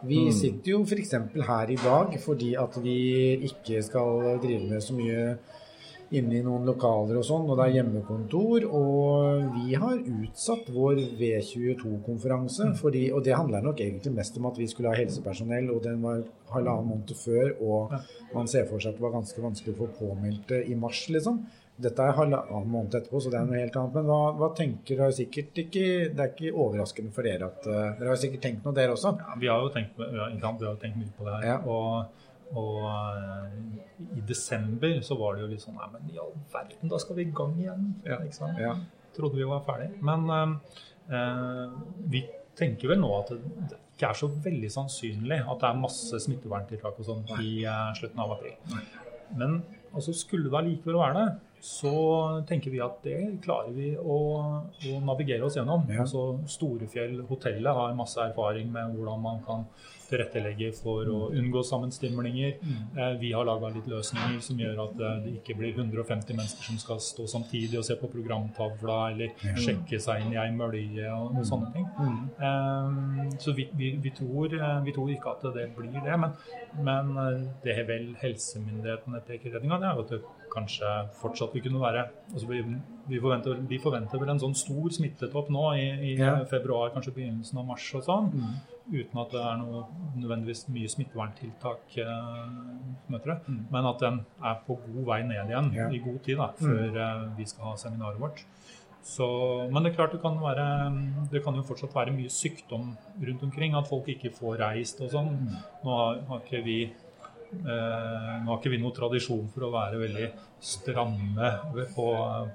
Vi 0.07 0.21
sitter 0.31 0.71
jo 0.71 0.83
f.eks. 0.85 1.13
her 1.47 1.69
i 1.69 1.75
dag 1.83 2.15
fordi 2.23 2.53
at 2.55 2.77
vi 2.83 2.97
ikke 3.49 3.83
skal 3.83 4.39
drive 4.43 4.69
med 4.69 4.81
så 4.81 4.93
mye 4.95 5.37
inne 6.15 6.39
i 6.39 6.41
noen 6.45 6.65
lokaler 6.67 7.19
og 7.19 7.25
sånn, 7.25 7.45
og 7.49 7.59
det 7.59 7.67
er 7.67 7.75
hjemmekontor. 7.77 8.65
Og 8.79 9.45
vi 9.59 9.77
har 9.77 9.99
utsatt 9.99 10.71
vår 10.73 11.03
V22-konferanse, 11.19 12.71
og 13.13 13.23
det 13.25 13.37
handler 13.37 13.65
nok 13.65 13.83
egentlig 13.85 14.15
mest 14.17 14.37
om 14.39 14.49
at 14.49 14.59
vi 14.59 14.67
skulle 14.71 14.91
ha 14.93 14.99
helsepersonell, 14.99 15.69
og 15.73 15.83
den 15.85 16.01
var 16.05 16.23
halvannen 16.53 16.89
måned 16.95 17.15
før, 17.19 17.55
og 17.61 17.95
man 18.33 18.49
ser 18.49 18.67
for 18.69 18.81
seg 18.81 18.93
at 18.93 18.99
det 18.99 19.05
var 19.05 19.17
ganske 19.19 19.43
vanskelig 19.43 19.75
å 19.75 19.81
få 19.83 19.89
påmeldte 19.99 20.63
i 20.65 20.77
mars, 20.79 21.05
liksom. 21.13 21.43
Dette 21.79 22.03
er 22.03 22.17
halvannen 22.17 22.67
måned 22.67 22.95
etterpå, 22.97 23.21
så 23.23 23.31
det 23.31 23.37
er 23.39 23.45
noe 23.47 23.59
helt 23.61 23.77
annet. 23.79 23.93
Men 23.95 24.09
hva, 24.09 24.33
hva 24.35 24.49
tenker 24.57 24.97
dere 24.99 25.15
sikkert 25.15 25.61
ikke 25.63 25.83
Det 26.11 26.23
er 26.25 26.33
ikke 26.33 26.49
overraskende 26.51 27.13
for 27.15 27.23
dere 27.23 27.47
at 27.47 27.69
eh, 27.71 27.93
Dere 28.01 28.11
har 28.11 28.19
sikkert 28.19 28.43
tenkt 28.43 28.65
noe, 28.67 28.75
dere 28.75 28.97
også? 28.97 29.13
Ja, 29.15 29.37
vi 29.39 29.47
har 29.47 29.63
jo 29.63 29.69
tenkt, 29.71 29.95
vi 29.95 30.19
har, 30.19 30.33
vi 30.35 30.67
har 30.67 30.81
tenkt 30.81 30.99
mye 30.99 31.13
på 31.15 31.27
det 31.29 31.37
her. 31.37 31.45
Ja. 31.53 31.61
Og, 31.63 32.25
og 32.57 32.85
uh, 32.85 34.15
i 34.15 34.23
desember 34.25 35.01
så 35.05 35.17
var 35.19 35.35
det 35.35 35.43
jo 35.43 35.49
litt 35.51 35.63
sånn 35.63 35.77
Nei, 35.77 35.89
men 35.93 36.13
i 36.13 36.21
all 36.21 36.31
verden, 36.53 36.89
da 36.91 36.99
skal 37.01 37.19
vi 37.19 37.27
i 37.27 37.33
gang 37.35 37.57
igjen. 37.59 37.91
Ikke 38.05 38.37
sant? 38.37 38.61
Ja. 38.61 38.73
Trodde 39.15 39.37
vi 39.37 39.47
var 39.49 39.65
ferdig. 39.67 39.91
Men 40.05 40.25
uh, 40.31 41.77
vi 42.09 42.23
tenker 42.59 42.93
vel 42.93 43.01
nå 43.03 43.11
at 43.19 43.33
det, 43.35 43.67
det 43.69 43.83
ikke 43.99 44.13
er 44.13 44.15
så 44.15 44.29
veldig 44.31 44.69
sannsynlig 44.71 45.41
at 45.43 45.59
det 45.59 45.69
er 45.69 45.79
masse 45.81 46.19
smitteverntiltak 46.23 46.99
og 47.01 47.07
sånn 47.07 47.25
i 47.43 47.65
uh, 47.67 47.89
slutten 47.97 48.21
av 48.23 48.37
april. 48.37 48.55
Men 49.35 49.59
altså, 49.91 50.13
skulle 50.15 50.47
det 50.47 50.59
allikevel 50.61 50.99
være 51.01 51.17
det, 51.17 51.48
så 51.61 51.93
tenker 52.47 52.71
vi 52.71 52.81
at 52.83 52.99
det 53.03 53.19
klarer 53.43 53.73
vi 53.75 53.91
å, 53.99 54.17
å 54.63 54.99
navigere 55.05 55.45
oss 55.47 55.57
gjennom. 55.59 55.85
Ja. 55.91 56.05
Altså, 56.05 56.39
Storefjell 56.49 57.21
hotellet 57.29 57.75
har 57.75 57.95
masse 57.97 58.21
erfaring 58.23 58.71
med 58.71 58.95
hvordan 58.95 59.23
man 59.23 59.41
kan 59.45 59.65
tilrettelegge 60.09 60.71
for 60.73 61.09
å 61.09 61.17
unngå 61.37 61.61
sammenstimlinger. 61.65 62.55
Eh, 62.97 63.13
vi 63.21 63.31
har 63.35 63.45
laga 63.47 63.69
litt 63.73 63.87
løsninger 63.89 64.39
som 64.43 64.61
gjør 64.61 64.81
at 64.85 65.03
eh, 65.05 65.19
det 65.25 65.33
ikke 65.39 65.57
blir 65.59 65.75
150 65.77 66.37
mennesker 66.37 66.69
som 66.71 66.79
skal 66.81 67.01
stå 67.03 67.27
samtidig 67.29 67.79
og 67.79 67.85
se 67.85 67.97
på 67.99 68.09
programtavla 68.11 68.97
eller 69.11 69.35
sjekke 69.59 70.01
seg 70.01 70.25
inn 70.25 70.33
i 70.33 70.41
ei 70.41 70.49
mølje 70.55 71.11
og, 71.13 71.37
og 71.39 71.45
sånne 71.51 71.71
ting. 71.75 71.87
Eh, 72.49 73.37
så 73.43 73.53
vi, 73.57 73.69
vi, 73.77 73.93
vi, 74.01 74.13
tror, 74.17 74.57
eh, 74.57 74.75
vi 74.87 74.95
tror 74.95 75.13
ikke 75.13 75.35
at 75.35 75.47
det 75.59 75.69
blir 75.77 75.99
det. 75.99 76.19
Men, 76.25 76.35
men 76.89 77.15
eh, 77.25 77.47
det 77.65 77.79
vel 77.89 78.11
helsemyndighetene 78.23 79.23
peker 79.27 79.51
i 79.51 79.57
retning 79.57 79.77
av, 79.77 79.85
er 79.85 80.05
at 80.05 80.15
det 80.15 80.23
kanskje 80.53 80.89
fortsatt 81.19 81.53
vil 81.55 81.63
kunne 81.65 81.81
være 81.81 82.07
altså 82.33 82.49
vi, 82.49 82.59
vi, 83.09 83.19
forventer, 83.21 83.61
vi 83.69 83.79
forventer 83.81 84.21
vel 84.21 84.33
en 84.33 84.41
sånn 84.41 84.57
stor 84.57 84.89
smittetopp 84.95 85.49
nå 85.53 85.65
i, 85.77 85.87
i 86.11 86.17
Ja. 86.19 86.35
februar, 86.49 86.91
kanskje 86.95 87.15
begynnelsen 87.15 87.61
av 87.61 87.65
mars 87.69 87.87
og 87.97 88.05
sånn. 88.07 88.29
Uten 88.89 89.21
at 89.21 89.33
det 89.35 89.41
er 89.45 89.57
noe 89.61 89.83
nødvendigvis 90.17 90.63
mye 90.73 90.89
smitteverntiltak, 90.89 91.97
eh, 92.01 92.39
møter 93.13 93.35
det. 93.35 93.39
Mm. 93.45 93.59
Men 93.71 93.89
at 93.91 93.99
den 94.01 94.21
er 94.41 94.55
på 94.65 94.79
god 94.85 95.03
vei 95.11 95.19
ned 95.29 95.51
igjen 95.51 95.69
yeah. 95.75 95.93
i 95.93 96.01
god 96.01 96.23
tid 96.25 96.41
da, 96.41 96.49
før 96.57 96.97
eh, 96.97 97.27
vi 97.37 97.45
skal 97.45 97.69
ha 97.69 97.75
seminaret 97.77 98.21
vårt. 98.21 98.45
Så, 99.09 99.25
men 99.71 99.83
det 99.83 99.93
er 99.93 99.95
klart 99.95 100.11
det 100.11 100.21
kan, 100.21 100.35
være, 100.41 100.65
det 101.31 101.41
kan 101.45 101.55
jo 101.55 101.63
fortsatt 101.65 101.93
være 101.95 102.13
mye 102.13 102.29
sykdom 102.33 102.91
rundt 103.27 103.45
omkring. 103.47 103.77
At 103.77 103.87
folk 103.89 104.09
ikke 104.11 104.33
får 104.35 104.59
reist 104.61 104.99
og 105.05 105.13
sånn. 105.13 105.31
Nå 105.85 105.95
har, 106.01 106.19
har 106.29 106.43
ikke 106.43 106.63
vi 106.65 106.79
nå 107.51 108.45
har 108.45 108.59
ikke 108.59 108.71
vi 108.73 108.79
noen 108.81 108.93
tradisjon 108.95 109.47
for 109.53 109.65
å 109.67 109.73
være 109.73 109.99
veldig 110.01 110.27
stramme 110.59 111.49
på, 111.95 112.05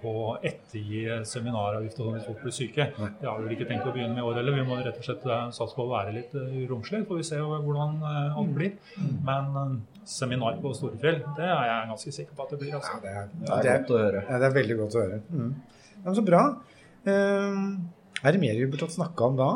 på 0.02 0.10
å 0.26 0.32
ettergi 0.44 1.06
seminaravgift 1.26 1.98
og 1.98 2.08
sånn 2.08 2.18
hvis 2.18 2.26
folk 2.28 2.42
blir 2.44 2.54
syke. 2.54 2.86
Det 3.20 3.26
har 3.26 3.38
vi 3.40 3.46
vel 3.46 3.54
ikke 3.56 3.68
tenkt 3.70 3.88
å 3.88 3.94
begynne 3.94 4.12
med 4.12 4.22
i 4.22 4.26
år 4.28 4.40
heller. 4.40 4.58
Vi 4.58 4.66
må 4.68 4.76
rett 4.78 5.00
og 5.00 5.06
slett 5.06 5.24
eh, 5.24 5.44
satse 5.56 5.76
på 5.76 5.86
å 5.86 5.92
være 5.92 6.12
litt 6.18 6.36
uh, 6.36 6.52
romslige. 6.70 7.06
Får 7.08 7.20
vi 7.20 7.26
se 7.30 7.40
hvordan 7.40 7.96
eh, 8.10 8.38
alt 8.42 8.54
blir. 8.58 8.74
Men 9.24 9.58
eh, 9.62 9.74
seminar 10.08 10.60
på 10.62 10.74
Storefjell, 10.76 11.22
det 11.38 11.48
er 11.48 11.68
jeg 11.70 11.90
ganske 11.94 12.14
sikker 12.18 12.36
på 12.36 12.46
at 12.46 12.54
det 12.54 12.60
blir. 12.60 12.74
Ja, 12.74 12.82
Altså. 12.82 13.00
det 13.00 13.14
er, 13.14 13.28
Det 13.40 13.72
er 13.72 13.80
godt 13.80 13.94
å 13.94 14.00
høre. 14.02 14.24
Ja, 14.28 14.40
det 14.42 14.50
er 14.50 14.56
veldig 14.60 14.78
godt 14.82 14.98
å 14.98 15.04
høre. 15.06 15.20
Mm. 15.32 15.52
Ja, 15.94 16.04
men 16.04 16.18
så 16.18 16.26
bra. 16.26 16.42
Um, 17.04 17.64
er 18.20 18.36
det 18.36 18.40
mer 18.40 18.60
vi 18.60 18.68
burde 18.72 18.90
snakke 18.92 19.30
om 19.30 19.40
da? 19.40 19.48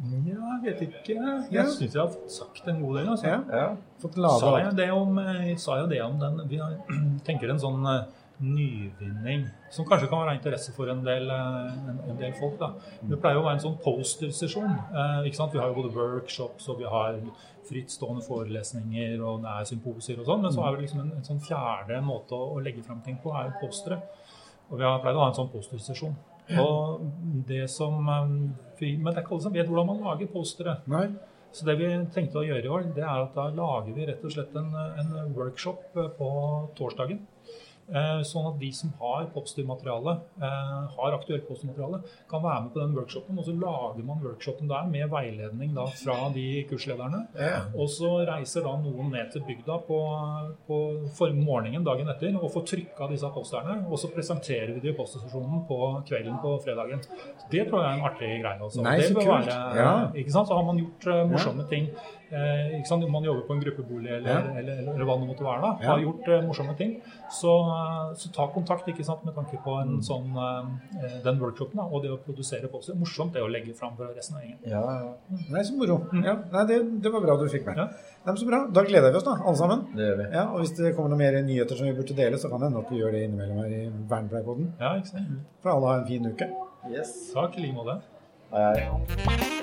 Ja, 0.00 0.54
jeg 0.62 0.62
vet 0.64 0.80
ikke. 0.86 1.16
Jeg 1.52 1.66
syns 1.74 1.92
jeg 1.92 2.00
har 2.00 2.08
fått 2.08 2.32
sagt 2.32 2.68
en 2.72 2.80
god 2.80 2.96
del. 3.00 3.10
Altså. 3.12 3.26
Ja. 3.28 3.40
Ja. 3.52 3.66
Fått 4.00 4.16
Sa 4.16 4.54
jeg 4.56 4.72
det 4.78 4.88
om, 4.96 5.18
jeg 5.20 5.58
sa 5.60 5.76
jo 5.82 5.90
det 5.90 6.00
om 6.04 6.16
den 6.20 6.40
Vi 6.48 6.60
har, 6.62 6.78
tenker 7.28 7.52
en 7.52 7.60
sånn 7.60 7.84
eh, 7.90 8.06
nyvinning 8.40 9.44
som 9.68 9.84
kanskje 9.84 10.08
kan 10.08 10.22
være 10.22 10.32
av 10.32 10.38
interesse 10.38 10.72
for 10.72 10.88
en 10.88 11.02
del, 11.04 11.28
eh, 11.28 11.90
en, 11.92 12.00
en 12.14 12.20
del 12.22 12.32
folk. 12.38 12.56
Da. 12.62 12.72
Det 13.10 13.20
pleier 13.20 13.42
å 13.42 13.44
være 13.44 13.58
en 13.58 13.64
sånn 13.66 13.76
postersesjon. 13.84 14.72
Eh, 14.72 15.28
ikke 15.28 15.42
sant? 15.42 15.52
Vi 15.52 15.60
har 15.60 15.68
jo 15.68 15.82
både 15.82 15.92
workshops 15.98 16.70
og 16.72 16.80
vi 16.80 16.88
har 16.88 17.20
frittstående 17.68 18.24
forelesninger 18.24 19.20
og 19.20 19.44
det 19.44 19.52
er 19.52 19.68
symposier 19.68 20.24
og 20.24 20.30
sånn. 20.32 20.42
Men 20.46 20.56
så 20.56 20.64
er 20.64 20.78
det 20.78 20.86
liksom 20.86 21.04
en, 21.04 21.12
en 21.20 21.28
sånn 21.28 21.44
fjerde 21.44 22.00
måte 22.08 22.38
å, 22.38 22.54
å 22.56 22.64
legge 22.64 22.86
frem 22.88 23.04
ting 23.04 23.20
på, 23.20 23.36
er 23.36 23.52
jo 23.52 23.60
postere. 23.66 24.00
Og 24.70 24.80
vi 24.80 24.86
har 24.86 25.02
pleid 25.04 25.18
å 25.18 25.26
ha 25.26 25.28
en 25.28 25.36
sånn 25.42 25.52
postersesjon. 25.52 26.16
Og 26.58 27.04
det 27.46 27.66
som 27.70 28.00
vi, 28.80 28.96
Men 28.96 29.12
det 29.12 29.20
er 29.20 29.24
ikke 29.24 29.36
alle 29.36 29.44
som 29.44 29.54
vet 29.54 29.68
hvordan 29.68 29.90
man 29.92 30.00
lager 30.06 30.32
postere. 30.32 30.80
Nei. 30.90 31.06
Så 31.52 31.66
det 31.66 31.76
vi 31.80 31.88
tenkte 32.14 32.40
å 32.40 32.46
gjøre 32.46 32.62
i 32.62 32.70
år, 32.70 32.84
det 32.94 33.02
er 33.02 33.24
at 33.24 33.34
da 33.34 33.48
lager 33.50 33.94
vi 33.96 34.06
rett 34.06 34.22
og 34.26 34.34
slett 34.34 34.54
en, 34.58 34.70
en 34.70 35.32
workshop 35.34 35.98
eh, 35.98 36.10
på 36.14 36.28
torsdagen. 36.78 37.24
Eh, 37.90 38.22
Sånn 38.22 38.46
at 38.46 38.58
de 38.60 38.68
som 38.72 38.92
har 39.00 39.26
popstyrmateriale, 39.34 40.12
eh, 40.40 40.82
har 40.96 41.16
aktuelt 41.16 41.46
popstyrmateriale, 41.48 42.02
kan 42.30 42.42
være 42.42 42.62
med 42.64 42.72
på 42.74 42.80
den 42.80 42.94
workshopen. 42.94 43.38
Og 43.38 43.44
så 43.44 43.54
lager 43.58 44.04
man 44.06 44.22
workshopen 44.22 44.68
der 44.68 44.86
med 44.86 45.10
veiledning 45.10 45.74
da 45.74 45.86
fra 45.86 46.28
de 46.34 46.64
kurslederne. 46.70 47.26
Og 47.74 47.88
så 47.88 48.12
reiser 48.28 48.62
da 48.62 48.76
noen 48.76 49.10
ned 49.10 49.32
til 49.32 49.42
bygda 49.48 49.80
på, 49.88 49.98
på 50.68 50.78
for 51.16 51.34
morgenen 51.34 51.84
dagen 51.84 52.08
etter 52.08 52.36
og 52.38 52.52
får 52.54 52.66
trykka 52.74 53.10
disse 53.10 53.30
posterne. 53.34 53.80
Og 53.90 53.98
så 53.98 54.12
presenterer 54.14 54.74
vi 54.74 54.80
det 54.80 54.94
i 54.94 54.96
poststasjonen 54.98 55.66
på 55.66 55.80
kvelden 56.06 56.38
på 56.42 56.54
fredagen. 56.64 57.02
Det 57.50 57.66
tror 57.68 57.82
jeg 57.82 57.90
er 57.90 57.98
en 57.98 58.06
artig 58.06 58.30
greie. 58.42 58.60
Også. 58.60 58.82
Nei, 58.86 58.96
det 59.00 59.08
så 59.10 59.14
kult. 59.14 59.26
være, 59.26 59.76
Ja. 59.80 60.12
Så 60.30 60.54
har 60.54 60.62
man 60.64 60.78
gjort 60.78 61.06
eh, 61.06 61.26
morsomme 61.30 61.68
ting 61.68 61.88
eh, 62.32 62.78
ikke 62.78 62.86
sant? 62.88 63.04
Om 63.04 63.12
man 63.12 63.24
jobber 63.24 63.42
på 63.48 63.52
en 63.56 63.60
gruppebolig 63.64 64.10
eller, 64.16 64.30
Ja. 64.30 64.38
eller, 64.58 64.72
eller, 64.80 64.92
eller 64.94 65.04
hva 65.08 65.16
det 65.20 65.28
måtte 65.28 65.44
være, 65.44 65.60
da, 65.62 65.70
Ja. 65.82 65.88
har 65.94 66.00
gjort 66.00 66.28
eh, 66.28 66.42
morsomme 66.46 66.76
ting, 66.78 67.00
så, 67.30 67.52
eh, 67.70 68.14
så 68.14 68.32
ta 68.32 68.46
kontakt 68.54 68.86
ikke 68.88 69.04
sant? 69.04 69.24
med 69.24 69.34
tanke 69.34 69.58
på 69.64 69.80
en 69.82 69.88
Mm. 69.98 70.02
sånn, 70.02 70.28
eh, 70.36 71.20
den 71.24 71.38
workshopen 71.40 71.76
da, 71.76 71.82
og 71.84 72.02
det 72.02 72.10
å 72.10 72.18
produsere 72.18 72.68
poster. 72.70 72.94
Morsomt 72.94 73.32
det 73.32 73.42
å 73.42 73.50
legge 73.50 73.74
fram 73.76 73.96
for 73.96 74.06
resten 74.14 74.36
av 74.36 74.42
gjengen. 74.42 74.58
Ja, 74.66 74.80
ja. 74.80 75.12
Nei, 75.50 75.62
så 75.62 75.76
moro. 75.76 76.06
Ja, 76.24 76.36
nei, 76.52 76.64
det, 76.66 77.02
det 77.02 77.12
var 77.12 77.20
bra 77.20 77.36
du 77.36 77.48
fikk 77.48 77.66
med. 77.66 77.76
Ja. 77.76 77.84
Nei, 77.86 78.26
men 78.26 78.36
så 78.36 78.46
bra. 78.46 78.66
Da 78.72 78.82
gleder 78.84 79.10
vi 79.10 79.16
oss, 79.16 79.24
da, 79.24 79.36
alle 79.44 79.56
sammen. 79.56 79.86
Det 79.96 80.02
gjør 80.08 80.16
vi. 80.18 80.32
Ja, 80.34 80.44
og 80.52 80.60
Hvis 80.60 80.76
det 80.76 80.94
kommer 80.96 81.08
noen 81.10 81.18
mer 81.18 81.42
nyheter 81.42 81.76
som 81.76 81.86
vi 81.86 81.92
burde 81.92 82.14
dele, 82.16 82.36
så 82.38 82.50
kan 82.50 82.60
det 82.60 82.70
hende 82.70 82.84
at 82.84 82.90
vi 82.90 82.98
gjør 83.00 83.12
det 83.12 83.22
innimellom 83.28 83.56
her 83.64 83.72
i 83.72 83.90
Vernepleierpodden. 84.08 84.72
Ja, 84.80 84.94
ikke 84.96 85.06
sant? 85.08 85.40
For 85.62 85.70
alle 85.70 85.86
har 85.86 85.98
en 86.00 86.06
fin 86.06 86.24
uke. 86.26 86.50
Yes. 86.90 87.32
Takk 87.34 87.56
i 87.58 87.60
like 87.62 87.74
måte. 87.74 88.00
Hei, 88.52 88.74
hei. 88.80 89.59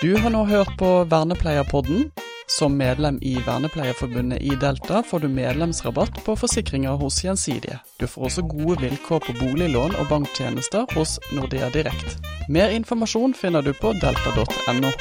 Du 0.00 0.16
har 0.16 0.30
nå 0.30 0.44
hørt 0.44 0.76
på 0.78 1.04
Vernepleierpodden. 1.04 2.10
Som 2.46 2.76
medlem 2.76 3.18
i 3.22 3.38
Vernepleierforbundet 3.46 4.42
i 4.42 4.52
Delta 4.60 5.02
får 5.02 5.18
du 5.24 5.28
medlemsrabatt 5.28 6.20
på 6.24 6.36
forsikringer 6.36 7.00
hos 7.00 7.22
Gjensidige. 7.24 7.78
Du 7.96 8.06
får 8.06 8.28
også 8.28 8.44
gode 8.44 8.76
vilkår 8.84 9.24
på 9.26 9.38
boliglån 9.40 9.96
og 9.96 10.08
banktjenester 10.12 10.84
hos 10.94 11.16
Nordea 11.32 11.72
Direkt. 11.72 12.18
Mer 12.48 12.76
informasjon 12.76 13.34
finner 13.34 13.64
du 13.64 13.72
på 13.72 13.96
delta.no. 13.96 14.92